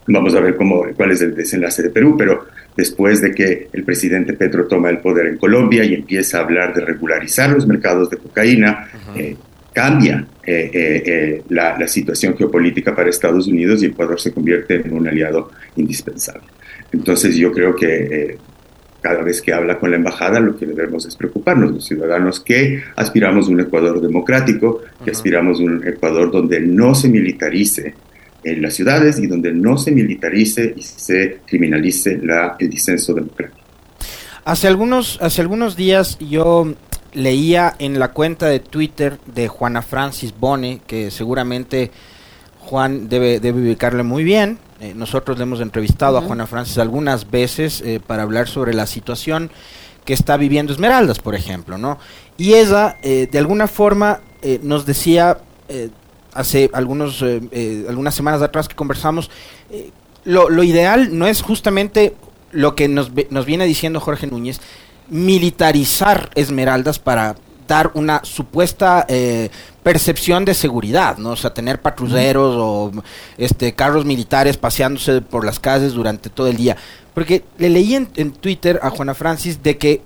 vamos 0.08 0.36
a 0.36 0.42
ver 0.42 0.56
cómo, 0.58 0.86
cuál 0.96 1.12
es 1.12 1.22
el 1.22 1.34
desenlace 1.34 1.84
de 1.84 1.90
Perú, 1.92 2.16
pero 2.18 2.48
después 2.76 3.22
de 3.22 3.32
que 3.32 3.70
el 3.72 3.84
presidente 3.84 4.34
Petro 4.34 4.68
toma 4.68 4.90
el 4.90 5.00
poder 5.00 5.28
en 5.28 5.38
Colombia 5.38 5.84
y 5.86 5.94
empieza 5.94 6.40
a 6.40 6.42
hablar 6.42 6.74
de 6.74 6.82
regularizar 6.82 7.52
los 7.52 7.66
mercados 7.66 8.10
de 8.10 8.18
cocaína, 8.18 8.90
eh, 9.16 9.36
cambia 9.74 10.28
la, 11.48 11.78
la, 11.78 11.88
situación 11.88 12.36
geopolítica 12.36 12.96
para 12.96 13.10
Estados 13.10 13.48
Unidos 13.48 13.84
y 13.84 13.86
Ecuador 13.86 14.20
se 14.20 14.34
convierte 14.34 14.76
en 14.76 14.94
un 14.94 15.08
aliado 15.08 15.52
indispensable. 15.76 16.44
Entonces 16.92 17.36
yo 17.36 17.52
creo 17.52 17.76
que 17.76 18.38
cada 19.02 19.22
vez 19.22 19.42
que 19.42 19.54
habla 19.54 19.80
con 19.80 19.92
la 19.92 19.98
embajada, 19.98 20.40
lo 20.40 20.58
que 20.58 20.66
debemos 20.66 21.06
es 21.06 21.16
preocuparnos, 21.16 21.72
los 21.72 21.86
ciudadanos 21.86 22.40
que 22.40 22.84
aspiramos 22.96 23.48
a 23.48 23.52
un 23.52 23.62
Ecuador 23.62 24.02
democrático, 24.02 24.82
que 25.04 25.12
aspiramos 25.12 25.60
a 25.60 25.64
un 25.64 25.88
Ecuador 25.88 26.32
donde 26.32 26.60
no 26.60 26.94
se 26.96 27.10
militarice 27.10 27.94
en 28.44 28.62
las 28.62 28.74
ciudades 28.74 29.20
y 29.20 29.28
donde 29.28 29.54
no 29.54 29.78
se 29.78 29.92
militarice 29.92 30.74
y 30.76 30.82
se 30.82 31.40
criminalice 31.46 32.20
la, 32.22 32.56
el 32.60 32.70
disenso 32.70 33.14
democrático. 33.14 33.60
Hace 34.46 34.68
algunos, 34.68 35.20
hace 35.22 35.42
algunos 35.42 35.76
días 35.76 36.18
yo 36.20 36.74
leía 37.14 37.76
en 37.80 38.00
la 38.00 38.10
cuenta 38.10 38.48
de 38.48 38.60
Twitter 38.60 39.18
de 39.26 39.48
Juana 39.48 39.82
Francis 39.82 40.34
Bone, 40.38 40.82
que 40.88 41.12
seguramente 41.12 41.92
Juan 42.60 43.10
debe, 43.10 43.40
debe 43.40 43.62
ubicarle 43.62 44.04
muy 44.04 44.24
bien. 44.24 44.60
Eh, 44.82 44.94
nosotros 44.96 45.38
le 45.38 45.44
hemos 45.44 45.60
entrevistado 45.60 46.18
a 46.18 46.22
Juana 46.22 46.48
Francis 46.48 46.78
algunas 46.78 47.30
veces 47.30 47.82
eh, 47.82 48.00
para 48.06 48.24
hablar 48.24 48.48
sobre 48.48 48.74
la 48.74 48.88
situación 48.88 49.52
que 50.06 50.14
está 50.14 50.38
viviendo 50.38 50.72
Esmeraldas, 50.72 51.20
por 51.20 51.36
ejemplo, 51.36 51.78
¿no? 51.78 52.00
Y 52.38 52.54
ella, 52.54 52.98
eh, 53.02 53.28
de 53.30 53.40
alguna 53.40 53.68
forma, 53.68 54.22
nos 54.64 54.86
decía 54.86 55.40
hace 56.34 56.70
algunos, 56.72 57.22
algunas 57.90 58.16
semanas 58.16 58.42
atrás 58.42 58.70
que 58.70 58.76
conversamos, 58.76 59.30
lo, 60.24 60.50
lo, 60.50 60.64
ideal 60.64 61.10
no 61.18 61.28
es 61.28 61.42
justamente 61.42 62.16
lo 62.52 62.74
que 62.74 62.88
nos, 62.88 63.12
nos 63.30 63.46
viene 63.46 63.66
diciendo 63.66 64.00
Jorge 64.00 64.28
Núñez, 64.28 64.62
militarizar 65.10 66.30
Esmeraldas 66.36 67.00
para 67.00 67.36
una 67.94 68.22
supuesta 68.24 69.06
eh, 69.08 69.50
percepción 69.84 70.46
de 70.46 70.54
seguridad, 70.54 71.18
¿no? 71.18 71.32
O 71.32 71.36
sea, 71.36 71.54
tener 71.54 71.82
patrulleros 71.82 72.56
o 72.58 72.92
este 73.38 73.74
carros 73.74 74.06
militares 74.06 74.58
paseándose 74.58 75.22
por 75.22 75.46
las 75.46 75.60
calles 75.60 75.94
durante 75.94 76.30
todo 76.30 76.48
el 76.48 76.58
día. 76.58 76.76
Porque 77.14 77.44
le 77.58 77.70
leí 77.70 77.96
en, 77.96 78.32
Twitter 78.32 78.80
a 78.82 78.90
Juana 78.90 79.14
Francis 79.14 79.62
de 79.62 79.78
que 79.78 80.02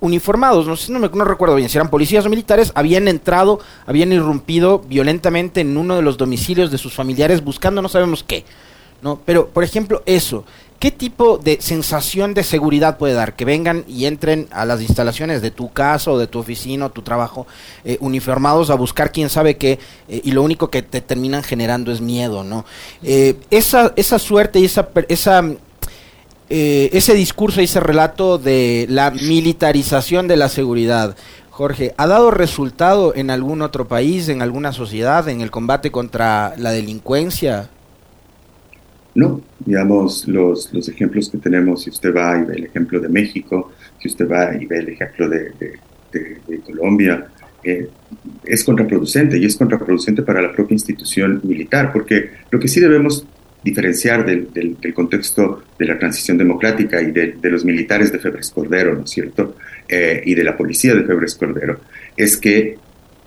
uniformados, 0.00 0.66
no 0.66 0.76
sé, 0.76 0.92
no, 0.92 0.98
me, 0.98 1.08
no 1.08 1.24
recuerdo 1.24 1.54
bien 1.54 1.68
si 1.68 1.78
eran 1.78 1.88
policías 1.88 2.26
o 2.26 2.28
militares, 2.28 2.72
habían 2.74 3.06
entrado, 3.06 3.60
habían 3.86 4.12
irrumpido 4.12 4.80
violentamente 4.80 5.60
en 5.60 5.76
uno 5.76 5.94
de 5.94 6.02
los 6.02 6.16
domicilios 6.16 6.70
de 6.70 6.78
sus 6.78 6.92
familiares 6.92 7.42
buscando 7.42 7.80
no 7.82 7.88
sabemos 7.88 8.24
qué. 8.24 8.44
¿no? 9.00 9.20
Pero, 9.24 9.48
por 9.48 9.64
ejemplo, 9.64 10.02
eso, 10.06 10.44
¿qué 10.82 10.90
tipo 10.90 11.38
de 11.38 11.58
sensación 11.60 12.34
de 12.34 12.42
seguridad 12.42 12.98
puede 12.98 13.14
dar? 13.14 13.36
Que 13.36 13.44
vengan 13.44 13.84
y 13.86 14.06
entren 14.06 14.48
a 14.50 14.64
las 14.64 14.82
instalaciones 14.82 15.40
de 15.40 15.52
tu 15.52 15.72
casa 15.72 16.10
o 16.10 16.18
de 16.18 16.26
tu 16.26 16.40
oficina 16.40 16.86
o 16.86 16.90
tu 16.90 17.02
trabajo 17.02 17.46
eh, 17.84 17.98
uniformados 18.00 18.68
a 18.68 18.74
buscar 18.74 19.12
quién 19.12 19.30
sabe 19.30 19.56
qué 19.56 19.78
eh, 20.08 20.20
y 20.24 20.32
lo 20.32 20.42
único 20.42 20.70
que 20.70 20.82
te 20.82 21.00
terminan 21.00 21.44
generando 21.44 21.92
es 21.92 22.00
miedo, 22.00 22.42
¿no? 22.42 22.64
Eh, 23.04 23.36
esa, 23.52 23.92
esa 23.94 24.18
suerte 24.18 24.58
y 24.58 24.64
esa... 24.64 24.88
esa 25.08 25.44
ese 26.48 27.14
discurso 27.14 27.62
y 27.62 27.64
ese 27.64 27.80
relato 27.80 28.36
de 28.36 28.84
la 28.90 29.10
militarización 29.10 30.28
de 30.28 30.36
la 30.36 30.50
seguridad, 30.50 31.16
Jorge, 31.48 31.94
¿ha 31.96 32.06
dado 32.06 32.30
resultado 32.30 33.14
en 33.14 33.30
algún 33.30 33.62
otro 33.62 33.88
país, 33.88 34.28
en 34.28 34.42
alguna 34.42 34.74
sociedad, 34.74 35.26
en 35.30 35.40
el 35.40 35.50
combate 35.50 35.90
contra 35.90 36.52
la 36.58 36.72
delincuencia? 36.72 37.70
No, 39.14 39.42
digamos, 39.58 40.26
los, 40.26 40.72
los 40.72 40.88
ejemplos 40.88 41.28
que 41.28 41.38
tenemos, 41.38 41.82
si 41.82 41.90
usted 41.90 42.14
va 42.14 42.38
y 42.38 42.44
ve 42.44 42.54
el 42.56 42.64
ejemplo 42.64 42.98
de 42.98 43.08
México, 43.08 43.72
si 44.00 44.08
usted 44.08 44.28
va 44.28 44.54
y 44.54 44.66
ve 44.66 44.78
el 44.78 44.88
ejemplo 44.88 45.28
de, 45.28 45.52
Colombia, 46.64 47.26
eh, 47.64 47.88
es 48.44 48.64
contraproducente 48.64 49.38
y 49.38 49.46
es 49.46 49.56
contraproducente 49.56 50.22
para 50.22 50.42
la 50.42 50.52
propia 50.52 50.74
institución 50.74 51.40
militar, 51.44 51.90
porque 51.92 52.30
lo 52.50 52.58
que 52.58 52.68
sí 52.68 52.80
debemos 52.80 53.26
diferenciar 53.62 54.26
del, 54.26 54.52
del, 54.52 54.94
contexto 54.94 55.62
de 55.78 55.86
la 55.86 55.98
transición 55.98 56.36
democrática 56.36 57.00
y 57.00 57.12
de, 57.12 57.34
de, 57.40 57.50
los 57.50 57.64
militares 57.64 58.12
de 58.12 58.18
Febres 58.18 58.50
Cordero, 58.50 58.94
¿no 58.94 59.04
es 59.04 59.10
cierto? 59.10 59.56
Eh, 59.88 60.22
y 60.24 60.34
de 60.34 60.44
la 60.44 60.56
policía 60.56 60.94
de 60.94 61.04
Febres 61.04 61.34
Cordero, 61.36 61.80
es 62.16 62.36
que 62.36 62.76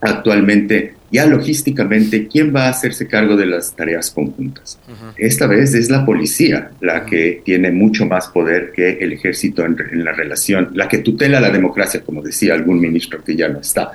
actualmente 0.06 0.96
ya 1.12 1.26
logísticamente, 1.26 2.28
¿quién 2.28 2.54
va 2.54 2.66
a 2.66 2.70
hacerse 2.70 3.08
cargo 3.08 3.38
de 3.38 3.46
las 3.46 3.74
tareas 3.76 4.12
conjuntas? 4.12 4.80
Esta 5.18 5.48
vez 5.48 5.74
es 5.74 5.90
la 5.90 6.06
policía 6.06 6.72
la 6.82 7.06
que 7.06 7.42
tiene 7.46 7.72
mucho 7.72 8.06
más 8.06 8.28
poder 8.28 8.72
que 8.74 8.98
el 9.00 9.14
ejército 9.14 9.64
en, 9.66 10.04
la 10.04 10.12
relación, 10.12 10.72
la 10.74 10.90
que 10.90 10.98
tutela 10.98 11.40
la 11.40 11.52
democracia, 11.52 12.02
como 12.02 12.22
decía 12.22 12.54
algún 12.54 12.82
ministro 12.82 13.24
que 13.24 13.36
ya 13.36 13.48
no 13.48 13.60
está. 13.60 13.94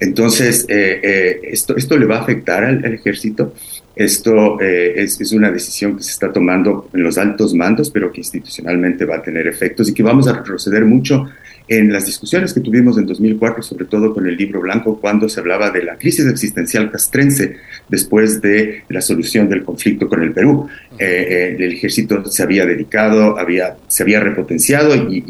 Entonces, 0.00 0.64
eh, 0.68 1.00
eh, 1.02 1.40
esto, 1.44 1.76
esto 1.76 1.98
le 1.98 2.06
va 2.06 2.16
a 2.16 2.22
afectar 2.22 2.64
al, 2.64 2.84
ejército. 2.84 3.54
Esto 3.94 4.60
eh, 4.60 4.94
es, 4.96 5.20
es, 5.20 5.32
una 5.32 5.50
decisión 5.50 5.96
que 5.96 6.02
se 6.02 6.12
está 6.12 6.32
tomando 6.32 6.88
en 6.94 7.02
los 7.02 7.18
altos 7.18 7.54
mandos, 7.54 7.90
pero 7.90 8.10
que 8.10 8.20
institucionalmente 8.20 9.04
va 9.04 9.16
a 9.16 9.22
tener 9.22 9.46
efectos 9.46 9.90
y 9.90 9.94
que 9.94 10.02
vamos 10.02 10.26
a 10.28 10.32
retroceder 10.32 10.84
mucho 10.84 11.26
en 11.66 11.92
las 11.92 12.04
discusiones 12.04 12.52
que 12.52 12.60
tuvimos 12.60 12.98
en 12.98 13.06
2004, 13.06 13.62
sobre 13.62 13.86
todo 13.86 14.12
con 14.12 14.26
el 14.26 14.36
libro 14.36 14.60
blanco, 14.60 15.00
cuando 15.00 15.28
se 15.28 15.40
hablaba 15.40 15.70
de 15.70 15.82
la 15.82 15.96
crisis 15.96 16.26
existencial 16.26 16.90
castrense 16.90 17.56
después 17.88 18.42
de 18.42 18.84
la 18.88 19.00
solución 19.00 19.48
del 19.48 19.64
conflicto 19.64 20.08
con 20.08 20.22
el 20.22 20.32
Perú. 20.32 20.68
Eh, 20.98 21.06
eh, 21.06 21.56
el 21.58 21.72
ejército 21.72 22.22
se 22.26 22.42
había 22.42 22.66
dedicado, 22.66 23.38
había, 23.38 23.76
se 23.86 24.02
había 24.02 24.20
repotenciado 24.20 24.94
y, 24.94 25.24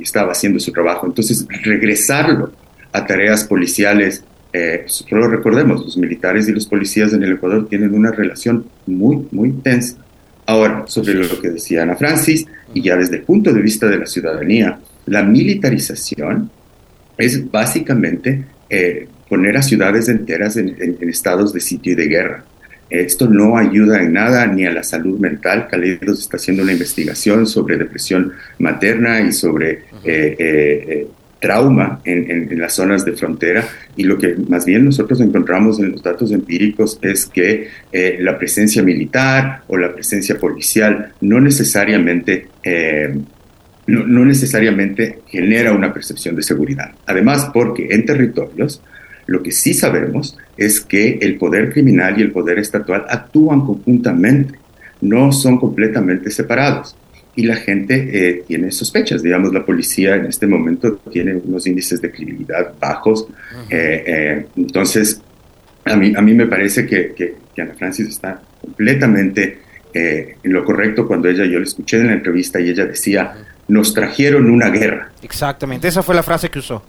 estaba 0.00 0.32
haciendo 0.32 0.60
su 0.60 0.72
trabajo. 0.72 1.06
Entonces, 1.06 1.46
regresarlo 1.64 2.52
a 2.92 3.04
tareas 3.04 3.44
policiales, 3.44 4.24
eh, 4.52 4.84
solo 4.86 5.28
recordemos, 5.28 5.84
los 5.84 5.96
militares 5.98 6.48
y 6.48 6.52
los 6.52 6.66
policías 6.66 7.12
en 7.12 7.22
el 7.24 7.32
Ecuador 7.32 7.68
tienen 7.68 7.92
una 7.92 8.12
relación 8.12 8.66
muy, 8.86 9.26
muy 9.32 9.50
tensa. 9.52 9.98
Ahora, 10.46 10.84
sobre 10.86 11.14
lo 11.14 11.40
que 11.40 11.50
decía 11.50 11.82
Ana 11.82 11.96
Francis, 11.96 12.46
y 12.72 12.80
ya 12.80 12.96
desde 12.96 13.16
el 13.16 13.22
punto 13.22 13.52
de 13.52 13.60
vista 13.60 13.88
de 13.88 13.98
la 13.98 14.06
ciudadanía, 14.06 14.78
la 15.06 15.22
militarización 15.22 16.50
es 17.16 17.50
básicamente 17.50 18.44
eh, 18.68 19.08
poner 19.28 19.56
a 19.56 19.62
ciudades 19.62 20.08
enteras 20.08 20.56
en, 20.56 20.76
estados 21.08 21.52
de 21.52 21.60
sitio 21.60 21.92
y 21.92 21.96
de 21.96 22.06
guerra. 22.06 22.44
Esto 22.88 23.28
no 23.28 23.56
ayuda 23.56 24.00
en 24.00 24.12
nada 24.12 24.46
ni 24.46 24.64
a 24.64 24.70
la 24.70 24.84
salud 24.84 25.18
mental. 25.18 25.66
Caleidos 25.68 26.20
está 26.20 26.36
haciendo 26.36 26.62
una 26.62 26.72
investigación 26.72 27.46
sobre 27.46 27.76
depresión 27.76 28.32
materna 28.58 29.20
y 29.20 29.32
sobre 29.32 29.70
eh, 30.04 30.36
eh, 30.38 31.06
trauma 31.40 32.00
en, 32.04 32.58
las 32.60 32.74
zonas 32.74 33.04
de 33.04 33.12
frontera 33.12 33.66
y 33.96 34.04
lo 34.04 34.16
que 34.18 34.36
más 34.48 34.64
bien 34.64 34.84
nosotros 34.84 35.20
encontramos 35.20 35.80
en 35.80 35.92
los 35.92 36.02
datos 36.02 36.30
empíricos 36.32 36.98
es 37.02 37.26
que 37.26 37.68
la 38.20 38.38
presencia 38.38 38.82
militar 38.82 39.62
o 39.66 39.76
la 39.76 39.92
presencia 39.92 40.38
policial 40.38 41.12
no 41.20 41.40
necesariamente 41.40 42.46
no, 43.86 44.24
necesariamente 44.24 45.20
genera 45.28 45.72
una 45.72 45.92
percepción 45.92 46.34
de 46.34 46.42
seguridad. 46.42 46.92
Además, 47.06 47.50
porque 47.52 47.88
en 47.90 48.04
territorios 48.04 48.82
lo 49.26 49.42
que 49.42 49.52
sí 49.52 49.74
sabemos 49.74 50.36
es 50.56 50.80
que 50.80 51.18
el 51.20 51.36
poder 51.36 51.72
criminal 51.72 52.18
y 52.18 52.22
el 52.22 52.32
poder 52.32 52.58
estatal 52.58 53.04
actúan 53.08 53.60
conjuntamente, 53.60 54.58
no 55.00 55.30
son 55.32 55.58
completamente 55.58 56.30
separados. 56.30 56.96
Y 57.34 57.42
la 57.42 57.56
gente 57.56 58.08
eh, 58.12 58.44
tiene 58.46 58.70
sospechas, 58.70 59.22
digamos, 59.22 59.52
la 59.52 59.64
policía 59.64 60.14
en 60.14 60.26
este 60.26 60.46
momento 60.46 60.96
tiene 61.12 61.34
unos 61.34 61.66
índices 61.66 62.00
de 62.00 62.10
credibilidad 62.10 62.72
bajos. 62.80 63.28
Eh, 63.68 64.04
eh, 64.06 64.46
entonces, 64.56 65.20
a 65.84 65.96
mí, 65.96 66.14
a 66.16 66.22
mí 66.22 66.32
me 66.32 66.46
parece 66.46 66.86
que, 66.86 67.12
que, 67.12 67.34
que 67.54 67.62
Ana 67.62 67.74
Francis 67.74 68.08
está 68.08 68.40
completamente 68.60 69.66
en 69.98 70.52
lo 70.52 70.62
correcto 70.62 71.06
cuando 71.06 71.26
ella, 71.26 71.46
yo 71.46 71.58
le 71.58 71.64
escuché 71.64 71.96
en 71.96 72.08
la 72.08 72.12
entrevista 72.12 72.60
y 72.60 72.68
ella 72.68 72.84
decía, 72.84 73.34
nos 73.68 73.94
trajeron 73.94 74.50
una 74.50 74.68
guerra. 74.68 75.10
Exactamente, 75.22 75.88
esa 75.88 76.02
fue 76.02 76.14
la 76.14 76.22
frase 76.22 76.50
que 76.50 76.58
usó. 76.58 76.82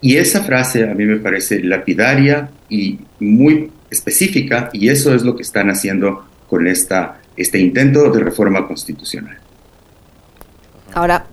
Y 0.00 0.16
esa 0.16 0.42
frase 0.42 0.88
a 0.88 0.94
mí 0.94 1.04
me 1.04 1.16
parece 1.16 1.62
lapidaria 1.62 2.50
y 2.68 3.00
muy 3.20 3.70
específica, 3.90 4.70
y 4.72 4.88
eso 4.88 5.14
es 5.14 5.22
lo 5.22 5.34
que 5.34 5.42
están 5.42 5.70
haciendo 5.70 6.24
con 6.48 6.66
esta, 6.66 7.20
este 7.36 7.58
intento 7.58 8.10
de 8.10 8.20
reforma 8.20 8.66
constitucional. 8.66 9.38
Ahora, 10.94 11.26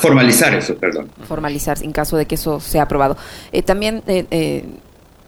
formalizar 0.00 0.54
eso, 0.54 0.76
perdón. 0.76 1.10
Formalizar 1.26 1.82
en 1.82 1.92
caso 1.92 2.16
de 2.16 2.26
que 2.26 2.34
eso 2.34 2.60
sea 2.60 2.82
aprobado. 2.82 3.16
Eh, 3.52 3.62
también, 3.62 4.02
eh, 4.06 4.26
eh, 4.30 4.64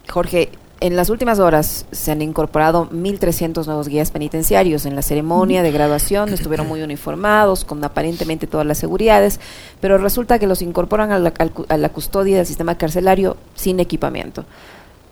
Jorge, 0.09 0.51
en 0.81 0.97
las 0.97 1.11
últimas 1.11 1.39
horas 1.39 1.85
se 1.93 2.11
han 2.11 2.23
incorporado 2.23 2.89
1.300 2.91 3.67
nuevos 3.67 3.89
guías 3.89 4.11
penitenciarios. 4.11 4.87
En 4.87 4.97
la 4.97 5.03
ceremonia 5.03 5.63
de 5.63 5.73
graduación 5.73 6.31
estuvieron 6.31 6.67
muy 6.67 6.83
uniformados, 6.83 7.67
con 7.67 7.85
aparentemente 7.85 8.47
todas 8.47 8.67
las 8.67 8.79
seguridades, 8.79 9.41
pero 9.81 9.99
resulta 9.99 10.39
que 10.39 10.47
los 10.47 10.63
incorporan 10.63 11.13
a 11.13 11.19
la, 11.19 11.89
custodia 11.91 12.39
del 12.39 12.47
sistema 12.47 12.79
carcelario 12.79 13.37
sin 13.55 13.79
equipamiento. 13.79 14.47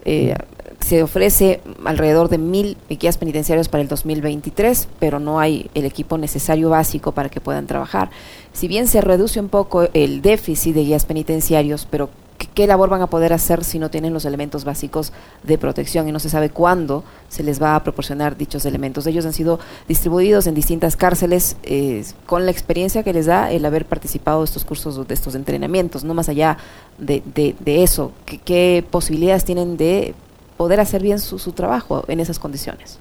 Eh, 0.06 0.34
se 0.80 1.02
ofrece 1.02 1.60
alrededor 1.84 2.30
de 2.30 2.38
mil 2.38 2.78
guías 2.88 3.18
penitenciarios 3.18 3.68
para 3.68 3.82
el 3.82 3.88
2023, 3.88 4.88
pero 4.98 5.18
no 5.18 5.38
hay 5.38 5.70
el 5.75 5.84
equipo 5.84 6.16
necesario 6.16 6.70
básico 6.70 7.12
para 7.12 7.28
que 7.28 7.42
puedan 7.42 7.66
trabajar. 7.66 8.10
Si 8.54 8.68
bien 8.68 8.87
se 8.87 9.02
reduce 9.02 9.38
un 9.38 9.48
poco 9.48 9.88
el 9.92 10.22
déficit 10.22 10.75
de 10.75 10.84
guías 10.84 11.04
penitenciarios, 11.04 11.87
pero 11.90 12.08
¿qué 12.47 12.66
labor 12.66 12.88
van 12.88 13.02
a 13.02 13.09
poder 13.09 13.33
hacer 13.33 13.64
si 13.64 13.78
no 13.78 13.90
tienen 13.90 14.12
los 14.12 14.25
elementos 14.25 14.64
básicos 14.64 15.12
de 15.42 15.59
protección 15.59 16.09
y 16.09 16.12
no 16.12 16.18
se 16.18 16.28
sabe 16.28 16.50
cuándo 16.50 17.04
se 17.28 17.42
les 17.42 17.61
va 17.61 17.75
a 17.75 17.83
proporcionar 17.83 18.37
dichos 18.37 18.64
elementos? 18.64 19.07
Ellos 19.07 19.26
han 19.26 19.33
sido 19.33 19.59
distribuidos 19.88 20.47
en 20.47 20.54
distintas 20.54 20.97
cárceles 20.97 21.57
eh, 21.64 22.04
con 22.26 22.45
la 22.45 22.50
experiencia 22.50 23.02
que 23.02 23.12
les 23.12 23.26
da 23.26 23.50
el 23.50 23.64
haber 23.64 23.85
participado 23.85 24.40
de 24.40 24.47
estos 24.47 24.64
cursos, 24.64 25.07
de 25.07 25.14
estos 25.14 25.35
entrenamientos, 25.35 26.04
no 26.04 26.14
más 26.14 26.28
allá 26.28 26.59
de, 26.99 27.23
eso. 27.64 28.12
¿Qué, 28.25 28.38
¿Qué, 28.38 28.85
posibilidades 28.88 29.45
tienen 29.45 29.76
de 29.76 30.14
poder 30.57 30.80
hacer 30.80 31.02
bien 31.02 31.18
su, 31.18 31.38
su 31.38 31.52
trabajo 31.52 32.04
en 32.09 32.21
esas 32.21 32.38
condiciones? 32.38 32.99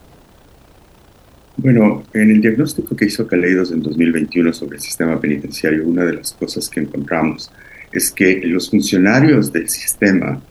Bueno, 1.58 2.04
en 2.14 2.30
el 2.30 2.42
diagnóstico 2.42 2.96
que 2.96 3.06
hizo 3.06 3.26
Caleidos 3.26 3.72
en 3.72 3.82
2021 3.82 4.54
sobre 4.54 4.78
el 4.78 4.82
sistema 4.82 5.20
penitenciario, 5.20 5.88
una 5.88 6.06
de 6.06 6.14
las 6.14 6.34
cosas 6.34 6.70
que 6.70 6.82
encontramos 6.82 7.52
es 7.92 8.12
que 8.12 8.42
los 8.44 8.70
funcionarios 8.70 9.52
del 9.52 9.70
sistema 9.70 10.42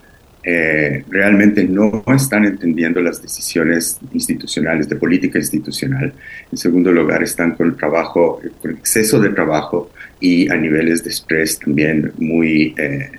eh, 0.49 1.03
realmente 1.11 1.65
no 1.65 2.05
están 2.15 2.45
entendiendo 2.45 3.01
las 3.01 3.21
decisiones 3.21 3.99
institucionales, 4.13 4.89
de 4.89 4.95
política 4.95 5.41
institucional. 5.41 6.13
En 6.53 6.57
segundo 6.57 6.93
lugar, 6.93 7.25
están 7.25 7.57
con 7.57 7.77
trabajo, 7.77 8.41
con 8.63 8.71
exceso 8.71 9.19
de 9.19 9.31
trabajo 9.31 9.91
y 10.21 10.49
a 10.49 10.57
niveles 10.57 11.03
de 11.03 11.11
estrés 11.11 11.59
también 11.59 12.13
muy 12.19 12.75
eh, 12.79 13.11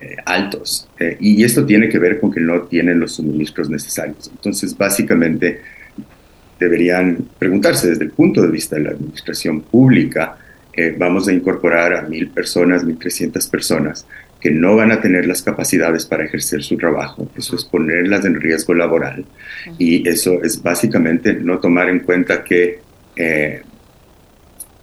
eh, 0.00 0.16
altos. 0.24 0.88
y 1.20 1.44
esto 1.44 1.64
tiene 1.64 1.88
que 1.88 2.00
ver 2.00 2.18
con 2.18 2.32
que 2.32 2.40
no 2.40 2.62
tienen 2.62 2.98
los 2.98 3.14
suministros 3.14 3.70
necesarios. 3.70 4.28
Entonces, 4.34 4.76
básicamente, 4.76 5.60
deberían 6.58 7.28
preguntarse 7.38 7.90
desde 7.90 8.04
el 8.04 8.10
punto 8.10 8.42
de 8.42 8.48
vista 8.48 8.74
de 8.74 8.82
la 8.82 8.90
administración 8.90 9.60
pública, 9.60 10.36
eh, 10.74 10.94
vamos 10.98 11.28
a 11.28 11.32
incorporar 11.32 11.94
a 11.94 12.02
mil 12.02 12.28
personas, 12.28 12.84
mil 12.84 12.98
trescientas 12.98 13.46
personas 13.46 14.06
que 14.40 14.50
no 14.50 14.74
van 14.74 14.90
a 14.90 15.00
tener 15.00 15.26
las 15.26 15.40
capacidades 15.40 16.04
para 16.04 16.24
ejercer 16.24 16.64
su 16.64 16.76
trabajo. 16.76 17.30
Eso 17.36 17.54
es 17.54 17.64
ponerlas 17.64 18.24
en 18.24 18.40
riesgo 18.40 18.74
laboral. 18.74 19.24
Y 19.78 20.06
eso 20.08 20.42
es 20.42 20.60
básicamente 20.60 21.34
no 21.34 21.60
tomar 21.60 21.88
en 21.88 22.00
cuenta 22.00 22.42
que 22.42 22.80
eh, 23.14 23.62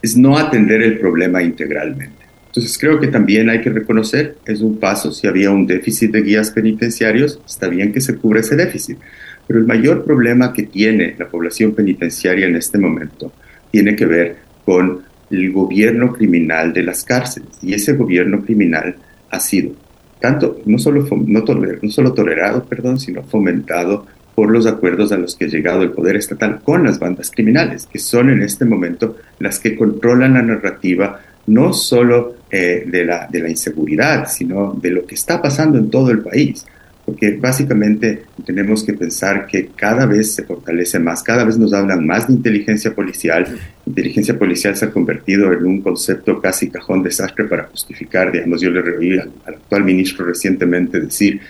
es 0.02 0.16
no 0.16 0.38
atender 0.38 0.82
el 0.82 0.98
problema 0.98 1.44
integralmente. 1.44 2.20
Entonces 2.48 2.78
creo 2.80 3.00
que 3.00 3.08
también 3.08 3.50
hay 3.50 3.62
que 3.62 3.70
reconocer, 3.70 4.38
es 4.46 4.62
un 4.62 4.80
paso, 4.80 5.12
si 5.12 5.28
había 5.28 5.52
un 5.52 5.68
déficit 5.68 6.12
de 6.12 6.22
guías 6.22 6.52
penitenciarios, 6.52 7.40
está 7.46 7.68
bien 7.68 7.92
que 7.92 8.02
se 8.02 8.16
cubra 8.16 8.40
ese 8.40 8.56
déficit. 8.56 8.98
Pero 9.46 9.60
el 9.60 9.68
mayor 9.68 10.06
problema 10.06 10.54
que 10.54 10.64
tiene 10.64 11.16
la 11.20 11.28
población 11.28 11.74
penitenciaria 11.74 12.48
en 12.48 12.56
este 12.56 12.78
momento 12.78 13.34
tiene 13.72 13.96
que 13.96 14.06
ver 14.06 14.38
con 14.64 15.09
el 15.30 15.52
gobierno 15.52 16.14
criminal 16.14 16.74
de 16.74 16.84
las 16.84 17.04
cárceles. 17.04 17.50
Y 17.62 17.74
ese 17.74 17.94
gobierno 17.94 18.42
criminal 18.42 18.96
ha 19.30 19.40
sido 19.40 19.72
tanto, 20.20 20.60
no 20.66 20.78
solo, 20.78 21.08
no, 21.26 21.44
solo 21.90 22.14
tolerado, 22.14 22.64
perdón, 22.66 23.00
sino 23.00 23.24
fomentado 23.24 24.06
por 24.36 24.50
los 24.50 24.66
acuerdos 24.68 25.12
a 25.12 25.18
los 25.18 25.36
que 25.36 25.46
ha 25.46 25.50
llegado 25.50 25.82
el 25.82 25.92
poder 25.92 26.16
estatal 26.16 26.62
con 26.62 26.84
las 26.84 27.00
bandas 27.00 27.32
criminales, 27.32 27.88
que 27.92 28.00
son 28.00 28.30
en 28.30 28.42
este 28.42 28.66
momento 28.66 29.18
las 29.40 29.60
que 29.60 29.76
controlan 29.76 30.34
la 30.34 30.42
narrativa 30.42 31.20
no 31.48 31.74
solo 31.74 32.36
eh, 32.52 32.84
de, 32.86 33.06
la, 33.06 33.28
de 33.28 33.40
la 33.42 33.50
inseguridad, 33.50 34.28
sino 34.30 34.74
de 34.74 34.92
lo 34.92 35.06
que 35.06 35.16
está 35.16 35.42
pasando 35.42 35.78
en 35.78 35.90
todo 35.90 36.12
el 36.12 36.20
país 36.20 36.66
porque 37.10 37.32
básicamente 37.32 38.22
tenemos 38.46 38.84
que 38.84 38.94
pensar 38.94 39.48
que 39.48 39.70
cada 39.76 40.06
vez 40.06 40.36
se 40.36 40.44
fortalece 40.44 41.00
más, 41.00 41.24
cada 41.24 41.44
vez 41.44 41.58
nos 41.58 41.74
hablan 41.74 42.06
más 42.06 42.28
de 42.28 42.34
inteligencia 42.34 42.94
policial. 42.94 43.48
Inteligencia 43.88 44.38
policial 44.38 44.76
se 44.76 44.86
ha 44.86 44.92
convertido 44.92 45.52
en 45.52 45.66
un 45.66 45.82
concepto 45.82 46.40
casi 46.40 46.70
cajón 46.70 47.02
desastre 47.02 47.46
para 47.46 47.64
justificar, 47.64 48.32
digamos, 48.32 48.62
yo 48.62 48.70
le 48.70 48.84
reí 48.84 49.18
al, 49.18 49.32
actual 49.44 49.86
ministro 49.86 50.24
recientemente 50.24 51.00
decir, 51.00 51.42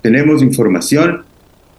tenemos 0.00 0.40
información 0.40 1.24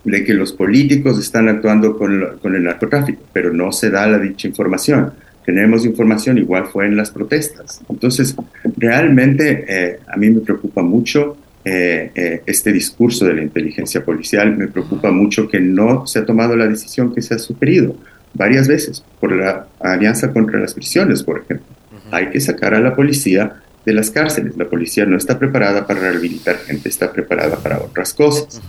de 0.04 0.22
que 0.26 0.34
los 0.34 0.52
políticos 0.52 1.18
están 1.18 1.48
actuando 1.48 1.98
con, 1.98 2.40
con 2.42 2.56
el 2.56 2.64
narcotráfico, 2.64 3.22
pero 3.32 3.54
no 3.54 3.72
se 3.72 3.90
da 3.90 4.06
la 4.06 4.20
dicha 4.20 4.50
información 4.50 5.14
tenemos 5.46 5.86
información, 5.86 6.38
igual 6.38 6.68
fue 6.68 6.86
en 6.86 6.96
las 6.96 7.12
protestas. 7.12 7.82
Entonces, 7.90 8.34
realmente 8.78 9.66
eh, 9.68 10.00
a 10.08 10.16
mí 10.16 10.30
me 10.30 10.40
preocupa 10.40 10.82
mucho 10.82 11.36
eh, 11.66 12.12
eh, 12.14 12.44
este 12.46 12.74
discurso 12.74 13.26
de 13.26 13.36
la 13.36 13.42
inteligencia 13.42 14.04
policial. 14.04 14.58
Me 14.58 14.68
preocupa 14.68 15.12
mucho 15.12 15.48
que 15.48 15.60
no 15.60 16.06
se 16.06 16.20
ha 16.20 16.26
tomado 16.26 16.56
la 16.56 16.68
decisión 16.68 17.14
que 17.14 17.22
se 17.22 17.36
ha 17.36 17.40
sugerido 17.40 17.96
varias 18.34 18.68
veces 18.68 19.04
por 19.20 19.32
la 19.32 19.68
Alianza 19.80 20.34
contra 20.34 20.60
las 20.60 20.74
Prisiones, 20.74 21.24
por 21.24 21.40
ejemplo. 21.40 21.68
Hay 22.12 22.30
que 22.30 22.42
sacar 22.42 22.74
a 22.74 22.82
la 22.82 22.96
policía 22.96 23.62
de 23.86 23.94
las 23.94 24.12
cárceles. 24.12 24.58
La 24.58 24.66
policía 24.66 25.06
no 25.06 25.18
está 25.18 25.40
preparada 25.40 25.88
para 25.88 26.02
rehabilitar 26.02 26.58
gente, 26.58 26.90
está 26.90 27.12
preparada 27.12 27.56
para 27.58 27.80
otras 27.80 28.14
cosas. 28.14 28.62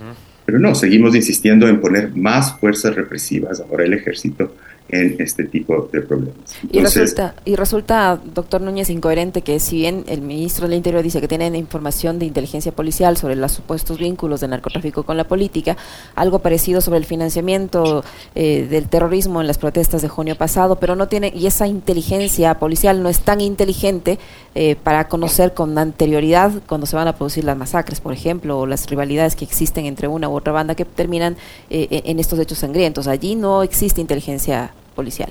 Pero 0.46 0.58
no, 0.58 0.74
seguimos 0.74 1.14
insistiendo 1.14 1.66
en 1.68 1.80
poner 1.80 2.14
más 2.14 2.58
fuerzas 2.60 2.94
represivas, 2.94 3.60
ahora 3.60 3.84
el 3.84 3.94
ejército, 3.94 4.54
en 4.94 5.16
este 5.18 5.44
tipo 5.44 5.88
de 5.92 6.00
problemas. 6.02 6.36
y, 6.70 6.80
resulta, 6.80 7.34
y 7.44 7.56
resulta, 7.56 8.20
doctor 8.34 8.60
Núñez, 8.60 8.90
incoherente 8.90 9.42
que 9.42 9.58
si 9.58 9.76
bien 9.76 10.04
el 10.06 10.20
ministro 10.20 10.68
del 10.68 10.76
Interior 10.76 11.02
dice 11.02 11.20
que 11.20 11.26
tienen 11.26 11.56
información 11.56 12.18
de 12.18 12.26
inteligencia 12.26 12.70
policial 12.70 13.16
sobre 13.16 13.34
los 13.34 13.50
supuestos 13.50 13.98
vínculos 13.98 14.40
de 14.40 14.48
narcotráfico 14.48 15.02
con 15.02 15.16
la 15.16 15.24
política, 15.24 15.76
algo 16.14 16.38
parecido 16.38 16.80
sobre 16.80 16.98
el 16.98 17.04
financiamiento 17.04 18.04
eh, 18.36 18.68
del 18.70 18.88
terrorismo 18.88 19.40
en 19.40 19.48
las 19.48 19.58
protestas 19.58 20.00
de 20.00 20.08
junio 20.08 20.36
pasado, 20.36 20.76
pero 20.76 20.94
no 20.94 21.08
tiene, 21.08 21.32
y 21.34 21.46
esa 21.46 21.66
inteligencia 21.66 22.54
policial 22.54 23.02
no 23.02 23.08
es 23.08 23.20
tan 23.20 23.40
inteligente 23.40 24.20
eh, 24.54 24.76
para 24.76 25.08
conocer 25.08 25.54
con 25.54 25.76
anterioridad 25.76 26.52
cuando 26.68 26.86
se 26.86 26.94
van 26.94 27.08
a 27.08 27.16
producir 27.16 27.42
las 27.42 27.56
masacres, 27.56 28.00
por 28.00 28.12
ejemplo, 28.12 28.60
o 28.60 28.66
las 28.66 28.88
rivalidades 28.88 29.34
que 29.34 29.44
existen 29.44 29.86
entre 29.86 30.06
una 30.06 30.28
u 30.28 30.36
otra 30.36 30.52
banda 30.52 30.76
que 30.76 30.84
terminan 30.84 31.36
eh, 31.68 32.02
en 32.04 32.20
estos 32.20 32.38
hechos 32.38 32.58
sangrientos. 32.58 33.08
Allí 33.08 33.34
no 33.34 33.64
existe 33.64 34.00
inteligencia 34.00 34.72
policial? 34.94 35.30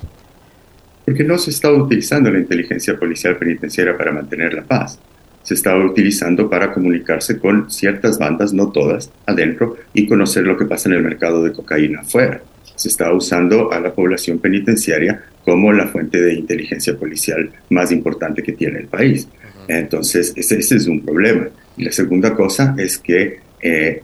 Porque 1.05 1.23
no 1.23 1.37
se 1.37 1.49
está 1.49 1.71
utilizando 1.71 2.31
la 2.31 2.39
inteligencia 2.39 2.97
policial 2.97 3.37
penitenciaria 3.37 3.97
para 3.97 4.11
mantener 4.11 4.53
la 4.53 4.63
paz. 4.63 4.99
Se 5.43 5.55
está 5.55 5.77
utilizando 5.77 6.49
para 6.49 6.71
comunicarse 6.71 7.37
con 7.37 7.69
ciertas 7.69 8.17
bandas, 8.17 8.53
no 8.53 8.71
todas, 8.71 9.11
adentro 9.25 9.75
y 9.93 10.07
conocer 10.07 10.45
lo 10.45 10.57
que 10.57 10.65
pasa 10.65 10.87
en 10.87 10.95
el 10.95 11.03
mercado 11.03 11.43
de 11.43 11.51
cocaína 11.51 11.99
afuera. 11.99 12.41
Se 12.75 12.87
está 12.87 13.11
usando 13.13 13.71
a 13.71 13.79
la 13.79 13.93
población 13.93 14.39
penitenciaria 14.39 15.21
como 15.43 15.73
la 15.73 15.87
fuente 15.87 16.21
de 16.21 16.33
inteligencia 16.33 16.97
policial 16.97 17.51
más 17.69 17.91
importante 17.91 18.41
que 18.41 18.53
tiene 18.53 18.79
el 18.79 18.87
país. 18.87 19.27
Entonces, 19.67 20.33
ese, 20.35 20.59
ese 20.59 20.77
es 20.77 20.87
un 20.87 21.01
problema. 21.01 21.47
Y 21.75 21.83
la 21.83 21.91
segunda 21.91 22.33
cosa 22.33 22.75
es 22.77 22.97
que 22.97 23.42
eh, 23.65 24.03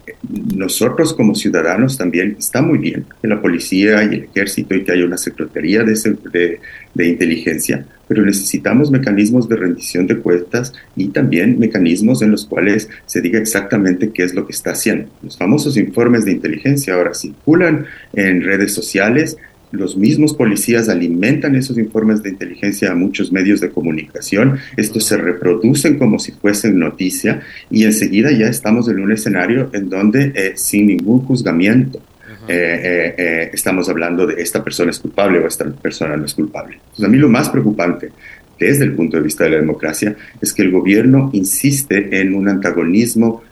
nosotros 0.56 1.14
como 1.14 1.36
ciudadanos 1.36 1.98
también 1.98 2.38
está 2.40 2.62
muy 2.62 2.78
bien 2.78 3.06
que 3.22 3.28
la 3.28 3.42
policía 3.42 4.02
y 4.04 4.16
el 4.16 4.24
ejército 4.24 4.74
y 4.74 4.86
que 4.86 4.94
haya 4.94 5.04
una 5.04 5.18
secretaría 5.18 5.84
de, 5.84 6.60
de, 6.94 7.08
inteligencia, 7.08 7.86
pero 8.08 8.26
necesitamos 8.26 8.90
mecanismos 8.90 9.50
de 9.50 9.58
rendición 9.58 10.08
de 10.08 10.18
cuentas 10.20 10.72
y 10.96 11.10
también 11.10 11.60
mecanismos 11.60 12.22
en 12.22 12.32
los 12.32 12.46
cuales 12.46 12.90
se 13.06 13.20
diga 13.20 13.38
exactamente 13.38 14.12
qué 14.14 14.24
es 14.24 14.34
lo 14.34 14.48
que 14.48 14.54
está 14.54 14.72
haciendo. 14.72 15.10
Los 15.22 15.38
famosos 15.38 15.76
informes 15.76 16.24
de 16.24 16.32
inteligencia 16.32 16.94
ahora 16.94 17.14
circulan 17.14 17.86
en 18.14 18.42
redes 18.42 18.74
sociales 18.74 19.36
los 19.72 19.96
mismos 19.96 20.34
policías 20.34 20.90
alimentan 20.90 21.56
esos 21.56 21.78
informes 21.78 22.24
de 22.24 22.30
inteligencia 22.30 22.92
a 22.92 22.96
muchos 22.96 23.32
medios 23.32 23.62
de 23.62 23.70
comunicación, 23.70 24.58
estos 24.78 25.06
se 25.06 25.18
reproducen 25.18 25.98
como 25.98 26.20
si 26.20 26.32
fuesen 26.32 26.80
noticia 26.80 27.42
y 27.70 27.84
enseguida 27.84 28.32
ya 28.32 28.48
estamos 28.48 28.90
en 28.90 29.00
un 29.00 29.12
escenario 29.12 29.70
en 29.74 29.90
donde 29.90 30.32
eh, 30.36 30.54
sin 30.56 30.88
ningún 30.88 31.22
juzgamiento 31.22 32.02
eh, 32.48 33.14
eh, 33.18 33.50
estamos 33.54 33.90
hablando 33.90 34.26
de 34.26 34.42
esta 34.42 34.64
persona 34.64 34.90
es 34.90 35.00
culpable 35.00 35.40
o 35.40 35.48
esta 35.48 35.66
persona 35.70 36.18
no 36.18 36.26
es 36.26 36.34
culpable. 36.34 36.80
a 37.04 37.08
mí 37.08 37.18
lo 37.18 37.30
más 37.30 37.50
preocupante 37.50 38.12
desde 38.60 38.86
el 38.86 38.94
punto 38.94 39.18
de 39.18 39.24
vista 39.24 39.44
de 39.44 39.52
la 39.52 39.58
democracia 39.58 40.16
es 40.42 40.54
que 40.54 40.64
el 40.64 40.72
gobierno 40.72 41.30
insiste 41.34 42.20
en 42.20 42.34
un 42.34 42.50
antagonismo 42.50 43.44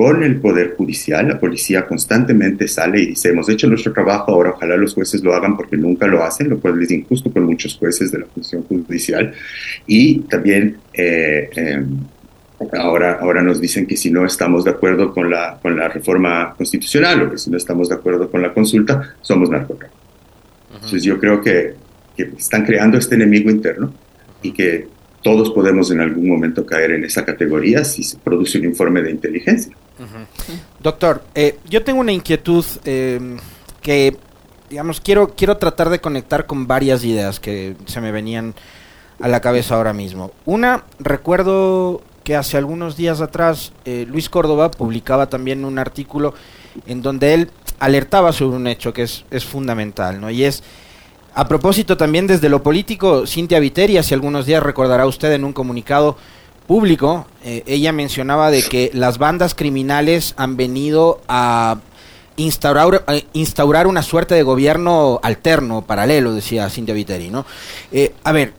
con 0.00 0.22
el 0.22 0.40
Poder 0.40 0.76
Judicial. 0.78 1.28
La 1.28 1.38
policía 1.38 1.86
constantemente 1.86 2.66
sale 2.66 3.02
y 3.02 3.06
dice, 3.08 3.28
hemos 3.28 3.50
hecho 3.50 3.68
nuestro 3.68 3.92
trabajo, 3.92 4.32
ahora 4.32 4.52
ojalá 4.56 4.74
los 4.78 4.94
jueces 4.94 5.22
lo 5.22 5.34
hagan 5.34 5.58
porque 5.58 5.76
nunca 5.76 6.06
lo 6.06 6.24
hacen, 6.24 6.48
lo 6.48 6.58
cual 6.58 6.82
es 6.82 6.90
injusto 6.90 7.30
con 7.30 7.44
muchos 7.44 7.76
jueces 7.76 8.10
de 8.10 8.20
la 8.20 8.26
función 8.26 8.62
judicial. 8.62 9.34
Y 9.86 10.20
también... 10.20 10.78
Eh, 10.94 11.50
em, 11.54 11.98
ahora, 12.78 13.18
ahora 13.20 13.42
nos 13.42 13.60
dicen 13.60 13.86
que 13.86 13.94
si 13.94 14.10
no 14.10 14.24
estamos 14.24 14.64
de 14.64 14.70
acuerdo 14.70 15.12
con 15.12 15.28
la, 15.28 15.58
con 15.60 15.76
la 15.76 15.88
reforma 15.88 16.54
constitucional 16.56 17.20
o 17.20 17.30
que 17.32 17.36
si 17.36 17.50
no 17.50 17.58
estamos 17.58 17.90
de 17.90 17.96
acuerdo 17.96 18.30
con 18.30 18.40
la 18.40 18.54
consulta, 18.54 19.16
somos 19.20 19.50
narcotráficos. 19.50 20.00
Entonces 20.72 21.02
yo 21.02 21.20
creo 21.20 21.42
que, 21.42 21.74
que, 22.16 22.22
están 22.38 22.64
creando 22.64 22.96
este 22.96 23.16
enemigo 23.16 23.50
interno 23.50 23.92
y 24.40 24.52
que 24.52 24.88
todos 25.22 25.50
podemos 25.50 25.90
en 25.90 26.00
algún 26.00 26.26
momento 26.26 26.64
caer 26.64 26.92
en 26.92 27.04
esa 27.04 27.22
categoría 27.22 27.84
si 27.84 28.02
se 28.02 28.16
produce 28.16 28.58
un 28.58 28.64
informe 28.64 29.02
de 29.02 29.10
inteligencia. 29.10 29.76
Doctor, 30.80 31.22
eh, 31.34 31.58
yo 31.68 31.84
tengo 31.84 32.00
una 32.00 32.12
inquietud 32.12 32.64
em, 32.84 33.38
que, 33.82 34.16
digamos, 34.68 35.00
quiero, 35.00 35.34
quiero 35.34 35.56
tratar 35.56 35.90
de 35.90 36.00
conectar 36.00 36.46
con 36.46 36.66
varias 36.66 37.04
ideas 37.04 37.40
que 37.40 37.76
se 37.86 38.00
me 38.00 38.12
venían 38.12 38.54
a 39.20 39.28
la 39.28 39.40
cabeza 39.40 39.74
ahora 39.74 39.92
mismo. 39.92 40.32
Una, 40.46 40.84
recuerdo 40.98 42.02
que 42.24 42.36
hace 42.36 42.56
algunos 42.56 42.96
días 42.96 43.20
atrás 43.20 43.72
eh, 43.84 44.06
Luis 44.08 44.28
Córdoba 44.28 44.70
publicaba 44.70 45.28
también 45.28 45.64
un 45.64 45.78
artículo 45.78 46.34
en 46.86 47.02
donde 47.02 47.34
él 47.34 47.50
alertaba 47.78 48.32
sobre 48.32 48.56
un 48.56 48.66
hecho 48.66 48.92
que 48.92 49.02
es, 49.02 49.24
es 49.30 49.44
fundamental, 49.44 50.20
¿no? 50.20 50.30
Y 50.30 50.44
es, 50.44 50.62
a 51.34 51.48
propósito 51.48 51.96
también 51.96 52.26
desde 52.26 52.48
lo 52.48 52.62
político, 52.62 53.26
Cintia 53.26 53.60
Viteri, 53.60 53.96
hace 53.96 54.14
algunos 54.14 54.46
días 54.46 54.62
recordará 54.62 55.06
usted 55.06 55.32
en 55.32 55.44
un 55.44 55.52
comunicado 55.52 56.16
público, 56.70 57.26
eh, 57.42 57.64
ella 57.66 57.90
mencionaba 57.90 58.48
de 58.52 58.62
que 58.62 58.92
las 58.94 59.18
bandas 59.18 59.56
criminales 59.56 60.34
han 60.36 60.56
venido 60.56 61.20
a 61.26 61.78
instaurar, 62.36 63.04
instaurar 63.32 63.88
una 63.88 64.04
suerte 64.04 64.36
de 64.36 64.44
gobierno 64.44 65.18
alterno, 65.24 65.82
paralelo, 65.82 66.32
decía 66.32 66.70
Cintia 66.70 66.94
Viteri, 66.94 67.28
¿no? 67.28 67.44
Eh, 67.90 68.14
a 68.22 68.30
ver, 68.30 68.52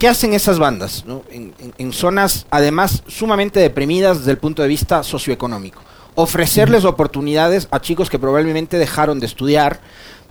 ¿qué, 0.00 0.08
hacen 0.08 0.34
esas 0.34 0.58
bandas 0.58 1.04
en, 1.30 1.92
zonas, 1.92 2.44
además, 2.50 3.04
sumamente 3.06 3.60
deprimidas 3.60 4.18
desde 4.18 4.32
el 4.32 4.38
punto 4.38 4.60
de 4.60 4.66
vista 4.66 5.04
socioeconómico? 5.04 5.80
Ofrecerles 6.16 6.84
oportunidades 6.84 7.68
a 7.70 7.80
chicos 7.80 8.10
que 8.10 8.18
probablemente 8.18 8.78
dejaron 8.78 9.20
de 9.20 9.26
estudiar, 9.26 9.78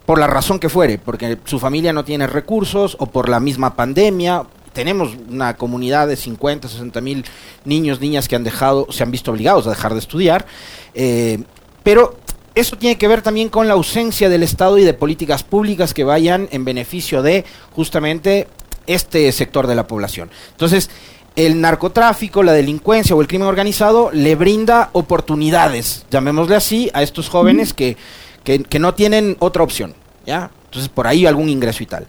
por 0.05 0.19
la 0.19 0.27
razón 0.27 0.59
que 0.59 0.67
fuere, 0.67 0.97
porque 0.97 1.37
su 1.45 1.57
familia 1.57 1.93
no 1.93 2.03
tiene 2.03 2.27
recursos 2.27 2.97
o 2.99 3.05
por 3.05 3.29
la 3.29 3.39
misma 3.39 3.77
pandemia, 3.77 4.43
tenemos 4.73 5.15
una 5.29 5.55
comunidad 5.55 6.07
de 6.07 6.15
50, 6.15 6.67
60 6.67 7.01
mil 7.01 7.25
niños, 7.63 8.01
niñas 8.01 8.27
que 8.27 8.35
han 8.35 8.43
dejado, 8.43 8.87
se 8.91 9.03
han 9.03 9.11
visto 9.11 9.31
obligados 9.31 9.67
a 9.67 9.71
dejar 9.71 9.93
de 9.93 9.99
estudiar, 9.99 10.45
eh, 10.93 11.43
pero 11.83 12.17
eso 12.55 12.77
tiene 12.77 12.97
que 12.97 13.07
ver 13.07 13.21
también 13.21 13.49
con 13.49 13.67
la 13.67 13.73
ausencia 13.73 14.29
del 14.29 14.43
Estado 14.43 14.77
y 14.77 14.83
de 14.83 14.93
políticas 14.93 15.43
públicas 15.43 15.93
que 15.93 16.03
vayan 16.03 16.47
en 16.51 16.65
beneficio 16.65 17.21
de 17.21 17.45
justamente 17.71 18.47
este 18.85 19.31
sector 19.31 19.67
de 19.67 19.75
la 19.75 19.87
población. 19.87 20.29
Entonces, 20.51 20.89
el 21.35 21.61
narcotráfico, 21.61 22.43
la 22.43 22.51
delincuencia 22.51 23.15
o 23.15 23.21
el 23.21 23.27
crimen 23.27 23.47
organizado 23.47 24.11
le 24.11 24.35
brinda 24.35 24.89
oportunidades, 24.93 26.05
llamémosle 26.11 26.55
así, 26.55 26.91
a 26.93 27.01
estos 27.01 27.29
jóvenes 27.29 27.73
que, 27.73 27.97
que 28.43 28.79
no 28.79 28.93
tienen 28.93 29.35
otra 29.39 29.63
opción. 29.63 29.95
¿ya? 30.25 30.51
Entonces, 30.65 30.89
por 30.89 31.07
ahí 31.07 31.25
algún 31.25 31.49
ingreso 31.49 31.83
y 31.83 31.85
tal. 31.85 32.07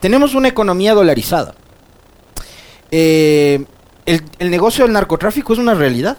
Tenemos 0.00 0.34
una 0.34 0.48
economía 0.48 0.94
dolarizada. 0.94 1.54
Eh, 2.96 3.64
el, 4.06 4.50
negocio 4.52 4.84
del 4.84 4.92
narcotráfico 4.92 5.52
es 5.52 5.58
una 5.58 5.74
realidad. 5.74 6.16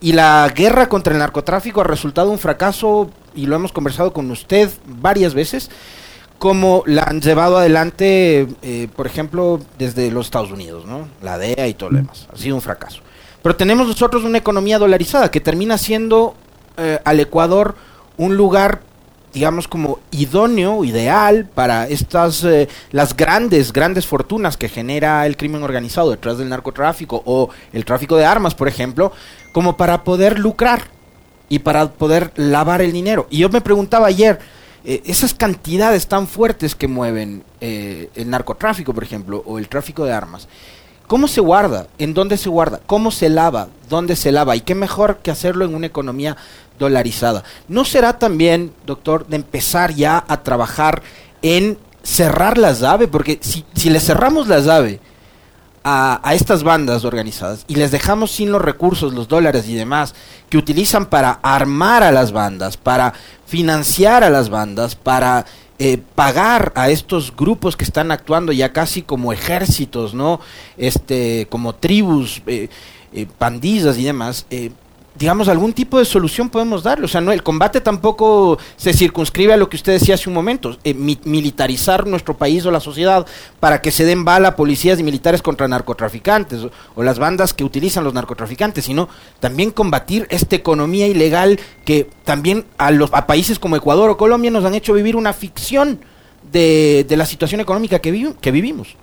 Y 0.00 0.12
la 0.12 0.48
guerra 0.54 0.88
contra 0.88 1.12
el 1.12 1.18
narcotráfico 1.18 1.80
ha 1.80 1.84
resultado 1.84 2.30
un 2.30 2.38
fracaso, 2.38 3.10
y 3.34 3.46
lo 3.46 3.56
hemos 3.56 3.72
conversado 3.72 4.12
con 4.12 4.30
usted 4.30 4.70
varias 4.86 5.34
veces, 5.34 5.68
como 6.38 6.84
la 6.86 7.02
han 7.02 7.20
llevado 7.20 7.56
adelante, 7.56 8.46
eh, 8.62 8.88
por 8.94 9.08
ejemplo, 9.08 9.60
desde 9.78 10.12
los 10.12 10.26
Estados 10.26 10.52
Unidos, 10.52 10.86
¿no? 10.86 11.08
La 11.22 11.38
DEA 11.38 11.66
y 11.66 11.74
todo 11.74 11.90
lo 11.90 11.96
demás. 11.96 12.28
Ha 12.32 12.36
sido 12.36 12.54
un 12.54 12.62
fracaso. 12.62 13.00
Pero 13.42 13.56
tenemos 13.56 13.88
nosotros 13.88 14.22
una 14.22 14.38
economía 14.38 14.78
dolarizada 14.78 15.32
que 15.32 15.40
termina 15.40 15.76
siendo 15.76 16.36
eh, 16.76 17.00
al 17.04 17.18
Ecuador 17.18 17.74
un 18.16 18.36
lugar 18.36 18.82
digamos, 19.32 19.68
como 19.68 19.98
idóneo, 20.10 20.84
ideal 20.84 21.48
para 21.54 21.86
estas, 21.88 22.44
eh, 22.44 22.68
las 22.90 23.16
grandes, 23.16 23.72
grandes 23.72 24.06
fortunas 24.06 24.56
que 24.56 24.68
genera 24.68 25.26
el 25.26 25.36
crimen 25.36 25.62
organizado 25.62 26.10
detrás 26.10 26.38
del 26.38 26.48
narcotráfico 26.48 27.22
o 27.26 27.50
el 27.72 27.84
tráfico 27.84 28.16
de 28.16 28.24
armas, 28.24 28.54
por 28.54 28.68
ejemplo, 28.68 29.12
como 29.52 29.76
para 29.76 30.04
poder 30.04 30.38
lucrar 30.38 30.82
y 31.48 31.58
para 31.58 31.88
poder 31.90 32.32
lavar 32.36 32.80
el 32.82 32.92
dinero. 32.92 33.26
Y 33.30 33.38
yo 33.38 33.48
me 33.48 33.60
preguntaba 33.60 34.06
ayer, 34.06 34.38
eh, 34.84 35.02
esas 35.04 35.34
cantidades 35.34 36.06
tan 36.06 36.26
fuertes 36.26 36.74
que 36.74 36.88
mueven 36.88 37.42
eh, 37.60 38.08
el 38.14 38.30
narcotráfico, 38.30 38.94
por 38.94 39.04
ejemplo, 39.04 39.42
o 39.46 39.58
el 39.58 39.68
tráfico 39.68 40.04
de 40.04 40.12
armas, 40.12 40.48
¿Cómo 41.06 41.28
se 41.28 41.40
guarda? 41.40 41.86
¿En 41.98 42.14
dónde 42.14 42.36
se 42.36 42.48
guarda? 42.48 42.80
¿Cómo 42.84 43.12
se 43.12 43.28
lava? 43.28 43.68
¿Dónde 43.88 44.16
se 44.16 44.32
lava? 44.32 44.56
Y 44.56 44.62
qué 44.62 44.74
mejor 44.74 45.18
que 45.18 45.30
hacerlo 45.30 45.64
en 45.64 45.76
una 45.76 45.86
economía 45.86 46.36
dolarizada. 46.78 47.44
¿No 47.68 47.84
será 47.84 48.18
también, 48.18 48.72
doctor, 48.84 49.26
de 49.26 49.36
empezar 49.36 49.94
ya 49.94 50.24
a 50.26 50.42
trabajar 50.42 51.02
en 51.42 51.78
cerrar 52.02 52.58
la 52.58 52.72
llave? 52.72 53.08
Porque 53.08 53.38
si, 53.42 53.64
si 53.74 53.90
le 53.90 54.00
cerramos 54.00 54.48
la 54.48 54.60
llave 54.60 55.00
a, 55.84 56.20
a, 56.22 56.34
estas 56.34 56.62
bandas 56.62 57.04
organizadas 57.04 57.64
y 57.68 57.76
les 57.76 57.90
dejamos 57.90 58.30
sin 58.30 58.50
los 58.50 58.62
recursos, 58.62 59.14
los 59.14 59.28
dólares 59.28 59.68
y 59.68 59.74
demás 59.74 60.14
que 60.48 60.58
utilizan 60.58 61.06
para 61.06 61.32
armar 61.42 62.02
a 62.02 62.12
las 62.12 62.32
bandas, 62.32 62.76
para 62.76 63.12
financiar 63.46 64.24
a 64.24 64.30
las 64.30 64.48
bandas, 64.48 64.96
para 64.96 65.44
eh, 65.78 65.98
pagar 66.14 66.72
a 66.74 66.88
estos 66.88 67.36
grupos 67.36 67.76
que 67.76 67.84
están 67.84 68.10
actuando 68.10 68.50
ya 68.50 68.72
casi 68.72 69.02
como 69.02 69.30
ejércitos, 69.30 70.14
¿no? 70.14 70.40
Este, 70.78 71.46
como 71.50 71.74
tribus, 71.74 72.40
eh, 72.46 72.70
eh, 73.12 73.26
pandillas 73.36 73.98
y 73.98 74.04
demás, 74.04 74.46
digamos, 75.18 75.48
algún 75.48 75.72
tipo 75.72 75.98
de 75.98 76.04
solución 76.04 76.50
podemos 76.50 76.82
darle. 76.82 77.06
O 77.06 77.08
sea, 77.08 77.20
no, 77.20 77.32
el 77.32 77.42
combate 77.42 77.80
tampoco 77.80 78.58
se 78.76 78.92
circunscribe 78.92 79.52
a 79.52 79.56
lo 79.56 79.68
que 79.68 79.76
usted 79.76 79.92
decía 79.92 80.14
hace 80.14 80.28
un 80.28 80.34
momento, 80.34 80.76
eh, 80.84 80.94
militarizar 80.94 82.06
nuestro 82.06 82.36
país 82.36 82.64
o 82.66 82.70
la 82.70 82.80
sociedad 82.80 83.26
para 83.60 83.80
que 83.80 83.90
se 83.90 84.04
den 84.04 84.24
bala 84.24 84.56
policías 84.56 84.98
y 85.00 85.02
militares 85.02 85.42
contra 85.42 85.68
narcotraficantes 85.68 86.66
o, 86.94 87.02
las 87.02 87.18
bandas 87.18 87.54
que 87.54 87.64
utilizan 87.64 88.04
los 88.04 88.14
narcotraficantes, 88.14 88.84
sino 88.84 89.08
también 89.40 89.70
combatir 89.70 90.26
esta 90.30 90.56
economía 90.56 91.06
ilegal 91.06 91.60
que 91.84 92.10
también 92.24 92.64
a, 92.78 92.90
los, 92.90 93.12
a 93.12 93.26
países 93.26 93.58
como 93.58 93.76
Ecuador 93.76 94.10
o 94.10 94.16
Colombia 94.16 94.50
nos 94.50 94.64
han 94.64 94.74
hecho 94.74 94.92
vivir 94.92 95.16
una 95.16 95.32
ficción 95.32 96.00
de, 96.50 97.06
de 97.08 97.16
la 97.16 97.26
situación 97.26 97.60
económica 97.60 98.00
que, 98.00 98.34
que 98.40 98.50
vivimos. 98.50 98.96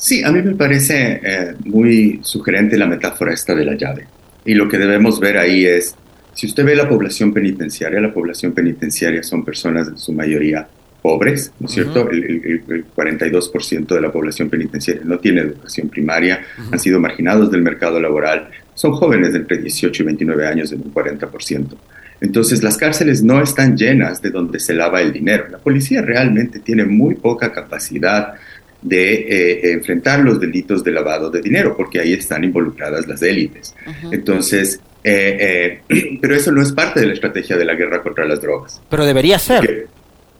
Sí, 0.00 0.24
a 0.24 0.32
mí 0.32 0.40
me 0.40 0.54
parece 0.54 1.20
eh, 1.22 1.54
muy 1.66 2.20
sugerente 2.22 2.78
la 2.78 2.86
metáfora 2.86 3.34
esta 3.34 3.54
de 3.54 3.66
la 3.66 3.74
llave. 3.74 4.06
Y 4.46 4.54
lo 4.54 4.66
que 4.66 4.78
debemos 4.78 5.20
ver 5.20 5.36
ahí 5.36 5.66
es, 5.66 5.94
si 6.32 6.46
usted 6.46 6.64
ve 6.64 6.74
la 6.74 6.88
población 6.88 7.34
penitenciaria, 7.34 8.00
la 8.00 8.12
población 8.12 8.52
penitenciaria 8.52 9.22
son 9.22 9.44
personas 9.44 9.88
en 9.88 9.98
su 9.98 10.14
mayoría 10.14 10.66
pobres, 11.02 11.52
¿no 11.60 11.66
es 11.66 11.72
cierto? 11.72 12.08
el, 12.10 12.64
42% 12.96 13.86
de 13.86 14.00
la 14.00 14.10
población 14.10 14.48
penitenciaria 14.48 15.02
no 15.04 15.18
tiene 15.18 15.42
educación 15.42 15.90
primaria, 15.90 16.40
han 16.70 16.78
sido 16.78 16.98
marginados 16.98 17.50
del 17.50 17.62
mercado 17.62 18.00
laboral, 18.00 18.48
son 18.74 18.92
jóvenes 18.92 19.32
de 19.34 19.40
entre 19.40 19.58
18 19.58 20.02
y 20.02 20.06
29 20.06 20.46
años 20.46 20.72
en 20.72 20.80
un 20.80 20.94
40%. 20.94 21.76
Entonces 22.22 22.62
las 22.62 22.76
cárceles 22.76 23.22
no 23.22 23.42
están 23.42 23.76
llenas 23.76 24.20
de 24.20 24.30
donde 24.30 24.60
se 24.60 24.74
lava 24.74 25.00
el 25.00 25.12
dinero. 25.12 25.46
La 25.50 25.58
policía 25.58 26.02
realmente 26.02 26.58
tiene 26.58 26.84
muy 26.84 27.14
poca 27.14 27.52
capacidad 27.52 28.34
de 28.82 29.14
eh, 29.14 29.72
enfrentar 29.72 30.20
los 30.20 30.40
delitos 30.40 30.82
de 30.82 30.92
lavado 30.92 31.30
de 31.30 31.40
dinero, 31.40 31.76
porque 31.76 32.00
ahí 32.00 32.14
están 32.14 32.44
involucradas 32.44 33.06
las 33.06 33.22
élites. 33.22 33.74
Entonces, 34.10 34.80
eh, 35.04 35.80
eh, 35.88 36.18
pero 36.20 36.34
eso 36.34 36.50
no 36.52 36.62
es 36.62 36.72
parte 36.72 37.00
de 37.00 37.06
la 37.06 37.12
estrategia 37.12 37.56
de 37.56 37.64
la 37.64 37.74
guerra 37.74 38.02
contra 38.02 38.24
las 38.24 38.40
drogas. 38.40 38.80
Pero 38.88 39.04
debería 39.04 39.38
ser. 39.38 39.88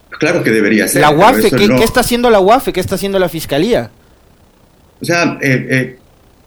claro 0.09 0.43
que 0.43 0.51
debería 0.51 0.87
ser. 0.87 1.01
La 1.01 1.11
UAFE, 1.11 1.51
¿qué, 1.51 1.83
está 1.83 1.99
haciendo 1.99 2.29
la 2.29 2.39
UAFE? 2.39 2.73
¿Qué 2.73 2.79
está 2.79 2.95
haciendo 2.95 3.19
la 3.19 3.29
Fiscalía? 3.29 3.91
O 4.99 5.05
sea, 5.05 5.39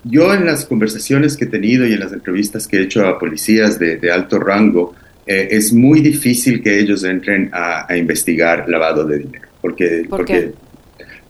yo 0.04 0.32
en 0.32 0.46
las 0.46 0.64
conversaciones 0.64 1.36
que 1.36 1.44
he 1.44 1.48
tenido 1.48 1.86
y 1.86 1.92
en 1.92 2.00
las 2.00 2.12
entrevistas 2.12 2.68
que 2.68 2.78
he 2.78 2.82
hecho 2.82 3.06
a 3.06 3.18
policías 3.18 3.78
de, 3.78 4.12
alto 4.12 4.38
rango, 4.38 4.94
es 5.26 5.72
muy 5.72 6.00
difícil 6.00 6.62
que 6.62 6.78
ellos 6.78 7.02
entren 7.04 7.50
a, 7.52 7.96
investigar 7.96 8.68
lavado 8.68 9.04
de 9.04 9.18
dinero, 9.18 9.48
porque, 9.60 10.06
porque 10.08 10.52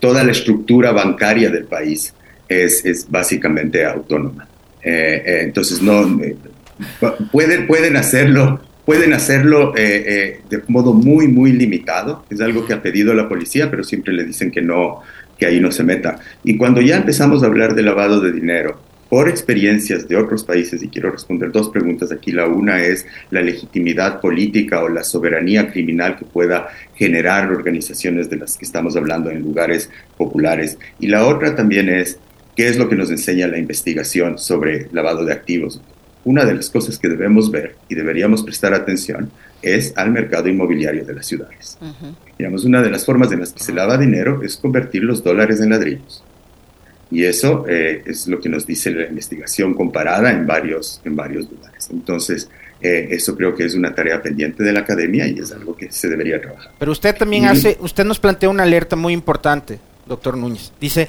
toda 0.00 0.24
la 0.24 0.33
estructura 0.33 0.92
bancaria 0.92 1.50
del 1.50 1.64
país 1.64 2.14
es, 2.48 2.85
es 2.85 3.11
básicamente 3.11 3.85
autónoma. 3.85 4.48
Eh, 4.83 5.22
eh, 5.24 5.40
entonces, 5.42 5.80
no, 5.80 6.02
eh, 6.22 6.37
pueden, 7.33 7.66
pueden 7.66 7.96
hacerlo, 7.96 8.61
pueden 8.85 9.14
hacerlo 9.14 9.72
de 9.72 10.62
modo 10.68 10.92
muy, 10.92 11.28
muy 11.28 11.52
limitado. 11.52 12.24
Es 12.30 12.40
algo 12.40 12.66
que 12.66 12.74
ha 12.74 12.83
pedido 12.83 13.14
la 13.14 13.28
policía, 13.28 13.70
pero 13.70 13.83
siempre 13.83 14.12
le 14.12 14.24
dicen 14.24 14.50
que 14.50 14.61
no, 14.61 15.00
que 15.38 15.46
ahí 15.46 15.61
no 15.61 15.72
se 15.72 15.85
meta. 15.85 16.18
Y 16.44 16.57
cuando 16.57 16.80
ya 16.80 16.96
empezamos 16.96 17.42
a 17.42 17.46
hablar 17.46 17.74
de 17.74 17.83
lavado 17.83 18.20
de 18.20 18.33
dinero, 18.33 18.80
por 19.09 19.29
experiencias 19.29 20.09
de 20.09 20.17
otros 20.17 20.45
países, 20.45 20.83
y 20.83 20.88
quiero 20.88 21.11
responder 21.11 21.53
dos 21.53 21.69
preguntas 21.69 22.11
aquí. 22.11 22.33
La 22.33 22.47
una 22.47 22.83
es 22.83 23.07
la 23.31 23.43
legitimidad 23.43 24.21
política 24.21 24.83
o 24.83 24.88
la 24.88 25.05
soberanía 25.05 25.71
criminal 25.71 26.17
que 26.17 26.25
pueda 26.25 26.69
generar 26.95 27.51
organizaciones 27.51 28.31
de 28.31 28.37
las 28.37 28.57
que 28.57 28.64
estamos 28.64 28.97
hablando 28.97 29.31
en 29.31 29.43
lugares 29.43 29.90
populares. 30.17 30.79
Y 30.99 31.09
la 31.09 31.27
otra 31.27 31.55
también 31.55 31.88
es 31.88 32.19
qué 32.57 32.69
es 32.69 32.79
lo 32.79 32.88
que 32.88 32.97
nos 32.97 33.11
enseña 33.11 33.47
la 33.47 33.59
investigación 33.59 34.38
sobre 34.38 34.88
lavado 34.93 35.25
de 35.25 35.33
activos. 35.33 35.81
Una 36.25 36.47
de 36.47 36.55
las 36.55 36.71
cosas 36.71 36.99
que 36.99 37.09
debemos 37.09 37.51
ver 37.51 37.77
y 37.88 37.95
deberíamos 37.95 38.43
prestar 38.43 38.73
atención 38.73 39.31
es 39.61 39.93
al 39.97 40.11
mercado 40.11 40.49
inmobiliario 40.49 41.05
de 41.05 41.14
las 41.14 41.27
ciudades. 41.27 41.79
Digamos, 42.38 42.64
una 42.64 42.83
de 42.83 42.90
las 42.90 43.05
formas 43.05 43.31
en 43.33 43.40
las 43.40 43.53
que 43.53 43.62
se 43.62 43.75
lava 43.75 43.99
dinero 43.99 44.43
es 44.43 44.57
convertir 44.57 45.05
los 45.05 45.23
dólares 45.23 45.61
en 45.61 45.71
ladrillos. 45.71 46.25
Y 47.11 47.25
eso 47.25 47.64
eh, 47.69 48.03
es 48.07 48.27
lo 48.27 48.40
que 48.40 48.49
nos 48.49 48.67
dice 48.67 48.90
la 48.90 49.07
investigación 49.07 49.75
comparada 49.75 50.31
en 50.31 50.47
varios, 50.47 51.01
en 51.05 51.14
varios 51.14 51.51
lugares. 51.51 51.88
Entonces, 51.90 52.49
eh, 52.81 53.09
eso 53.11 53.37
creo 53.37 53.55
que 53.55 53.64
es 53.64 53.75
una 53.75 53.95
tarea 53.95 54.21
pendiente 54.21 54.62
de 54.62 54.73
la 54.73 54.81
academia 54.81 55.27
y 55.27 55.38
es 55.38 55.53
algo 55.53 55.77
que 55.77 55.90
se 55.90 56.09
debería 56.09 56.40
trabajar. 56.40 56.73
Pero 56.79 56.93
usted 56.93 57.17
también 57.17 57.47
hace, 57.47 57.79
usted 57.81 58.05
nos 58.05 58.19
plantea 58.19 58.49
una 58.49 58.64
alerta 58.64 58.97
muy 58.97 59.12
importante, 59.12 59.79
doctor 60.07 60.37
Núñez. 60.37 60.73
Dice, 60.81 61.09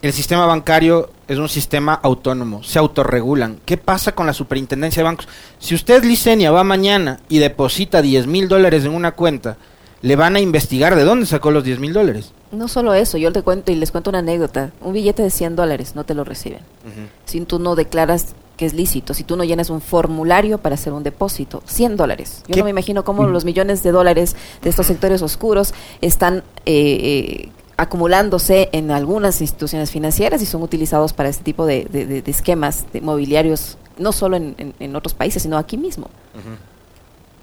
el 0.00 0.12
sistema 0.12 0.46
bancario 0.46 1.10
es 1.26 1.38
un 1.38 1.48
sistema 1.48 1.94
autónomo, 1.94 2.62
se 2.62 2.78
autorregulan. 2.78 3.58
¿Qué 3.64 3.76
pasa 3.76 4.14
con 4.14 4.26
la 4.26 4.32
superintendencia 4.32 5.00
de 5.00 5.04
bancos? 5.04 5.28
Si 5.58 5.74
usted, 5.74 6.04
Licenia, 6.04 6.50
va 6.50 6.62
mañana 6.62 7.20
y 7.28 7.38
deposita 7.38 8.02
10 8.02 8.26
mil 8.26 8.46
dólares 8.46 8.84
en 8.84 8.92
una 8.92 9.12
cuenta, 9.12 9.56
le 10.00 10.16
van 10.16 10.36
a 10.36 10.40
investigar 10.40 10.94
de 10.94 11.04
dónde 11.04 11.26
sacó 11.26 11.50
los 11.50 11.64
10 11.64 11.80
mil 11.80 11.92
dólares. 11.92 12.32
No 12.52 12.68
solo 12.68 12.94
eso, 12.94 13.18
yo 13.18 13.32
te 13.32 13.42
cuento 13.42 13.72
y 13.72 13.74
les 13.74 13.90
cuento 13.90 14.10
una 14.10 14.20
anécdota. 14.20 14.72
Un 14.80 14.92
billete 14.92 15.22
de 15.22 15.30
100 15.30 15.56
dólares 15.56 15.94
no 15.94 16.04
te 16.04 16.14
lo 16.14 16.24
reciben. 16.24 16.60
Si 17.24 17.40
tú 17.42 17.58
no 17.58 17.74
declaras 17.74 18.34
que 18.56 18.66
es 18.66 18.74
lícito, 18.74 19.14
si 19.14 19.22
tú 19.22 19.36
no 19.36 19.44
llenas 19.44 19.70
un 19.70 19.80
formulario 19.80 20.58
para 20.58 20.74
hacer 20.74 20.92
un 20.92 21.02
depósito, 21.02 21.62
100 21.66 21.96
dólares. 21.96 22.42
Yo 22.48 22.56
no 22.56 22.64
me 22.64 22.70
imagino 22.70 23.04
cómo 23.04 23.24
los 23.26 23.44
millones 23.44 23.82
de 23.82 23.92
dólares 23.92 24.34
de 24.62 24.70
estos 24.70 24.86
sectores 24.86 25.22
oscuros 25.22 25.74
están 26.00 26.38
eh, 26.38 26.42
eh, 26.66 27.48
acumulándose 27.76 28.68
en 28.72 28.90
algunas 28.90 29.40
instituciones 29.40 29.92
financieras 29.92 30.42
y 30.42 30.46
son 30.46 30.62
utilizados 30.62 31.12
para 31.12 31.28
este 31.28 31.44
tipo 31.44 31.66
de, 31.66 32.22
esquemas 32.26 32.86
de 32.92 33.00
mobiliarios, 33.00 33.78
no 33.96 34.10
solo 34.10 34.36
en, 34.36 34.96
otros 34.96 35.14
países, 35.14 35.42
sino 35.42 35.56
aquí 35.56 35.76
mismo. 35.76 36.10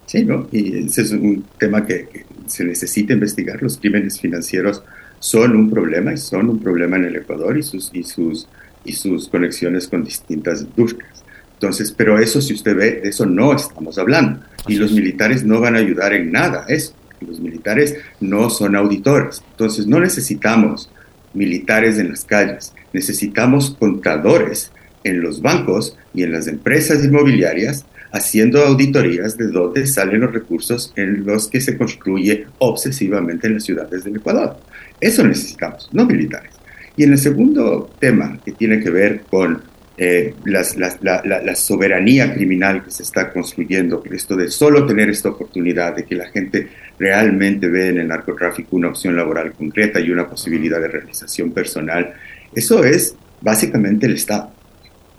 Sí, 0.06 0.24
¿no? 0.26 0.48
Y 0.52 0.86
ese 0.86 1.02
es 1.04 1.12
un 1.12 1.46
tema 1.58 1.86
que, 1.86 2.26
se 2.48 2.64
necesita 2.64 3.14
investigar. 3.14 3.62
Los 3.62 3.78
crímenes 3.78 4.20
financieros 4.20 4.84
son 5.20 5.56
un 5.56 5.70
problema 5.70 6.14
y 6.14 6.18
son 6.18 6.50
un 6.50 6.60
problema 6.60 6.98
en 6.98 7.06
el 7.06 7.16
Ecuador 7.16 7.58
y 7.58 7.64
sus, 7.64 7.90
y 7.94 8.04
sus, 8.04 8.48
y 8.84 8.94
sus 8.94 9.30
conexiones 9.30 9.88
con 9.88 10.04
distintas 10.04 10.62
industrias. 10.62 11.24
Entonces, 11.54 11.92
pero 11.92 12.20
eso, 12.20 12.42
si 12.42 12.54
usted 12.54 12.76
ve, 12.76 12.92
de 13.02 13.10
eso 13.10 13.26
no 13.26 13.54
estamos 13.54 13.98
hablando. 13.98 14.42
y 14.68 14.76
los 14.76 14.92
militares 14.92 15.44
no 15.44 15.60
van 15.62 15.76
a 15.76 15.80
ayudar 15.80 16.14
en 16.14 16.32
nada 16.32 16.66
a 16.68 16.74
eso 16.74 16.96
los 17.22 17.40
militares 17.40 17.96
no 18.20 18.50
son 18.50 18.76
auditores. 18.76 19.44
Entonces 19.52 19.88
no 19.88 20.00
necesitamos 20.00 20.90
militares 21.34 21.98
en 22.00 22.10
las 22.10 22.24
calles, 22.26 22.74
necesitamos 22.94 23.76
contadores 23.78 24.72
en 25.04 25.22
los 25.22 25.42
bancos 25.42 25.98
y 26.14 26.24
en 26.24 26.32
las 26.32 26.48
empresas 26.48 27.04
inmobiliarias 27.04 27.86
haciendo 28.16 28.62
auditorías 28.62 29.38
de 29.38 29.48
dónde 29.48 29.86
salen 29.86 30.22
los 30.22 30.34
recursos 30.34 30.94
en 30.96 31.26
los 31.26 31.50
que 31.50 31.60
se 31.60 31.78
construye 31.78 32.48
obsesivamente 32.60 33.48
en 33.48 33.56
las 33.56 33.66
ciudades 33.66 34.06
del 34.06 34.16
Ecuador. 34.16 34.56
Eso 35.02 35.22
necesitamos, 35.28 35.90
no 35.92 36.06
militares. 36.06 36.54
Y 36.96 37.04
en 37.04 37.12
el 37.12 37.18
segundo 37.18 37.90
tema, 38.00 38.40
que 38.46 38.54
tiene 38.54 38.80
que 38.80 38.90
ver 38.90 39.24
con 39.30 39.62
eh, 39.98 40.34
la, 40.46 41.56
soberanía 41.56 42.34
criminal 42.34 42.86
que 42.86 42.92
se 42.92 43.04
está 43.04 43.34
construyendo, 43.34 44.02
esto 44.10 44.38
de 44.38 44.50
solo 44.50 44.86
tener 44.86 45.10
esta 45.10 45.30
oportunidad, 45.30 45.94
de 45.94 46.06
que 46.06 46.16
la 46.16 46.30
gente 46.30 46.70
realmente 46.98 47.68
ve 47.68 47.90
en 47.90 47.98
el 47.98 48.08
narcotráfico 48.08 48.78
una 48.78 48.90
opción 48.90 49.18
laboral 49.18 49.52
concreta 49.52 50.00
y 50.00 50.10
una 50.10 50.30
posibilidad 50.30 50.80
de 50.80 50.88
realización 50.88 51.52
personal, 51.52 52.14
eso 52.56 52.86
es 52.86 53.18
básicamente 53.42 54.06
el 54.06 54.14
Estado. 54.14 54.54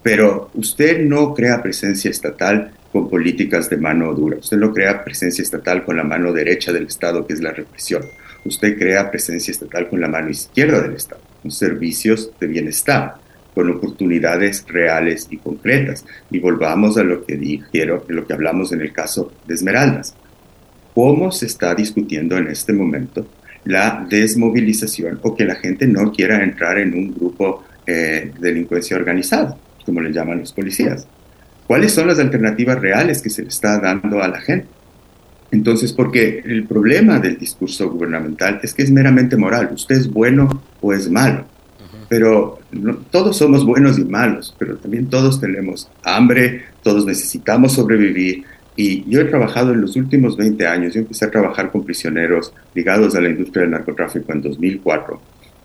Pero 0.02 0.50
usted 0.54 1.04
no 1.04 1.35
crea 1.35 1.62
presencia 1.62 2.11
estatal 2.11 2.72
con 2.96 3.11
políticas 3.11 3.68
de 3.68 3.76
mano 3.76 4.14
dura, 4.14 4.38
usted 4.38 4.56
no 4.56 4.72
crea 4.72 5.04
presencia 5.04 5.42
estatal 5.42 5.85
con 5.85 5.98
la 5.98 6.02
mano 6.02 6.32
derecha 6.32 6.72
del 6.72 6.87
Estado, 6.87 7.26
que 7.26 7.35
es 7.35 7.42
la 7.42 7.52
represión. 7.52 8.02
Usted 8.42 8.78
crea 8.78 9.11
presencia 9.11 9.52
estatal 9.52 9.90
con 9.90 10.00
la 10.00 10.09
mano 10.09 10.30
izquierda 10.30 10.80
del 10.80 10.94
Estado, 10.94 11.20
con 11.42 11.50
servicios 11.50 12.30
de 12.40 12.46
bienestar 12.46 13.16
con 13.54 13.70
oportunidades 13.70 14.64
reales 14.66 15.28
y 15.30 15.37
concretas. 15.37 16.06
Y 16.30 16.38
volvamos 16.38 16.96
a 16.96 17.04
lo 17.04 17.22
que 17.26 17.37
dijeron, 17.37 18.00
lo 18.09 18.26
que 18.26 18.32
hablamos 18.32 18.72
en 18.72 18.80
el 18.80 18.94
caso 18.94 19.30
de 19.46 19.52
Esmeraldas. 19.52 20.14
¿Cómo 20.94 21.30
se 21.32 21.44
está 21.44 21.74
discutiendo 21.74 22.38
en 22.38 22.46
este 22.46 22.72
momento 22.72 23.26
la 23.66 24.06
desmovilización 24.09 25.20
o 25.22 25.37
que 25.37 25.44
la 25.44 25.56
gente 25.56 25.87
no 25.87 26.11
quiera 26.12 26.42
entrar 26.42 26.78
en 26.78 26.94
un 26.94 27.14
grupo 27.14 27.62
eh, 27.87 28.32
de 28.40 28.48
delincuencia 28.48 28.96
organizada, 28.96 29.54
como 29.85 30.00
le 30.00 30.12
llaman 30.12 30.38
los 30.38 30.54
policías? 30.54 31.06
¿Cuáles 31.66 31.92
son 31.92 32.07
las 32.07 32.18
alternativas 32.18 32.81
reales 32.81 33.22
que 33.22 33.31
se 33.31 33.42
le 33.42 33.48
está 33.48 33.79
dando 33.81 34.22
a 34.22 34.29
la 34.29 34.40
gente? 34.40 34.68
Entonces, 35.50 35.92
porque 35.92 36.42
el 36.44 36.64
problema 36.66 37.18
del 37.18 37.38
discurso 37.38 37.90
gubernamental 37.90 38.61
es 38.62 38.74
que 38.74 38.83
es 38.83 38.90
meramente 38.90 39.37
moral. 39.37 39.70
Usted 39.72 39.96
es 39.96 40.11
bueno 40.11 40.62
o 40.81 40.92
es 40.92 41.09
malo 41.09 41.46
pero 42.09 42.59
todos 43.11 43.37
somos 43.37 43.64
buenos 43.64 43.98
y 43.98 44.05
malos, 44.05 44.55
pero 44.59 44.76
también 44.76 45.09
todos 45.09 45.40
tenemos 45.40 45.90
hambre, 46.05 46.64
todos 46.83 47.05
necesitamos 47.07 47.72
sobrevivir. 47.72 48.44
Y 48.76 49.09
yo 49.11 49.20
he 49.20 49.24
trabajado 49.24 49.72
en 49.72 49.81
los 49.81 49.96
últimos 49.96 50.37
20 50.37 50.66
años, 50.66 50.94
yo 50.94 51.00
empecé 51.00 51.24
a 51.24 51.31
trabajar 51.31 51.72
con 51.72 51.85
prisioneros 51.85 52.52
ligados 52.74 53.14
a 53.14 53.20
la 53.20 53.31
industria 53.31 53.62
del 53.62 53.70
narcotráfico 53.70 54.33
en 54.33 54.42
2004 54.42 55.20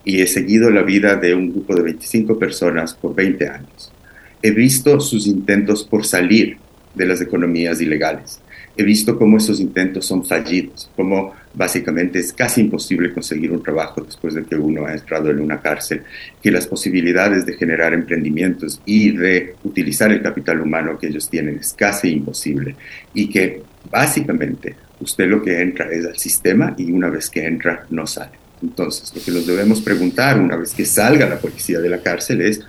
y 0.05 0.21
he 0.21 0.27
seguido 0.27 0.71
la 0.71 0.81
vida 0.81 1.15
de 1.15 1.35
un 1.35 1.51
grupo 1.51 1.75
de 1.75 1.83
25 1.83 2.39
personas 2.39 2.93
por 2.93 3.13
20 3.13 3.49
años. 3.49 3.91
He 4.41 4.51
visto 4.51 4.99
sus 4.99 5.27
intentos 5.27 5.83
por 5.83 6.05
salir 6.05 6.57
de 6.95 7.05
las 7.05 7.21
economías 7.21 7.79
ilegales 7.81 8.41
he 8.77 8.83
visto 8.83 9.17
cómo 9.17 9.37
esos 9.37 9.59
intentos 9.59 10.05
son 10.05 10.25
fallidos, 10.25 10.89
cómo 10.95 11.33
básicamente 11.53 12.19
es 12.19 12.31
casi 12.31 12.61
imposible 12.61 13.13
conseguir 13.13 13.51
un 13.51 13.61
trabajo 13.61 14.01
después 14.01 14.33
de 14.33 14.43
que 14.43 14.55
uno 14.55 14.85
ha 14.85 14.93
entrado 14.93 15.29
en 15.29 15.39
una 15.39 15.61
cárcel, 15.61 16.03
que 16.41 16.51
las 16.51 16.67
posibilidades 16.67 17.45
de 17.45 17.53
generar 17.53 17.93
emprendimientos 17.93 18.81
y 18.85 19.11
de 19.11 19.55
utilizar 19.63 20.11
el 20.11 20.21
capital 20.21 20.61
humano 20.61 20.97
que 20.97 21.07
ellos 21.07 21.29
tienen 21.29 21.57
es 21.59 21.73
casi 21.73 22.09
imposible 22.09 22.75
y 23.13 23.29
que 23.29 23.61
básicamente 23.89 24.75
usted 24.99 25.27
lo 25.27 25.41
que 25.41 25.61
entra 25.61 25.91
es 25.91 26.05
al 26.05 26.17
sistema 26.17 26.73
y 26.77 26.91
una 26.91 27.09
vez 27.09 27.29
que 27.29 27.45
entra 27.45 27.85
no 27.89 28.07
sale. 28.07 28.39
Entonces, 28.61 29.11
lo 29.15 29.23
que 29.23 29.31
nos 29.31 29.47
debemos 29.47 29.81
preguntar 29.81 30.39
una 30.39 30.55
vez 30.55 30.73
que 30.73 30.85
salga 30.85 31.27
la 31.27 31.39
policía 31.39 31.79
de 31.79 31.89
la 31.89 32.01
cárcel 32.01 32.41
es, 32.41 32.61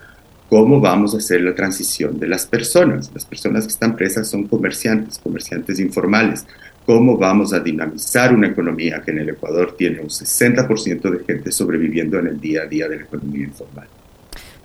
cómo 0.53 0.81
vamos 0.81 1.15
a 1.15 1.17
hacer 1.17 1.41
la 1.41 1.55
transición 1.55 2.21
de 2.21 2.29
las 2.29 2.45
personas. 2.45 3.11
Las 3.15 3.25
personas 3.25 3.65
que 3.65 3.73
están 3.73 3.97
presas 3.97 4.29
son 4.29 4.47
comerciantes, 4.47 5.19
comerciantes 5.19 5.81
informales. 5.81 6.45
¿Cómo 6.85 7.17
vamos 7.17 7.55
a 7.55 7.61
dinamizar 7.61 8.35
una 8.35 8.49
economía 8.49 9.01
que 9.01 9.13
en 9.13 9.21
el 9.21 9.31
Ecuador 9.31 9.75
tiene 9.79 10.01
un 10.01 10.09
60% 10.09 11.11
de 11.11 11.25
gente 11.25 11.51
sobreviviendo 11.51 12.19
en 12.19 12.27
el 12.27 12.39
día 12.39 12.65
a 12.65 12.67
día 12.67 12.87
de 12.87 12.97
la 12.97 13.03
economía 13.05 13.45
informal? 13.45 13.87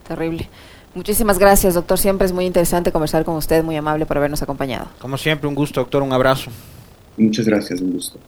Terrible. 0.05 0.49
Muchísimas 0.93 1.39
gracias, 1.39 1.75
doctor. 1.75 1.97
Siempre 1.97 2.25
es 2.25 2.33
muy 2.33 2.45
interesante 2.45 2.91
conversar 2.91 3.23
con 3.23 3.37
usted, 3.37 3.63
muy 3.63 3.77
amable 3.77 4.05
por 4.05 4.17
habernos 4.17 4.41
acompañado. 4.41 4.89
Como 4.99 5.17
siempre, 5.17 5.47
un 5.47 5.55
gusto, 5.55 5.79
doctor. 5.79 6.03
Un 6.03 6.11
abrazo. 6.11 6.51
Muchas 7.15 7.45
gracias, 7.45 7.79
un 7.79 7.93
gusto. 7.93 8.19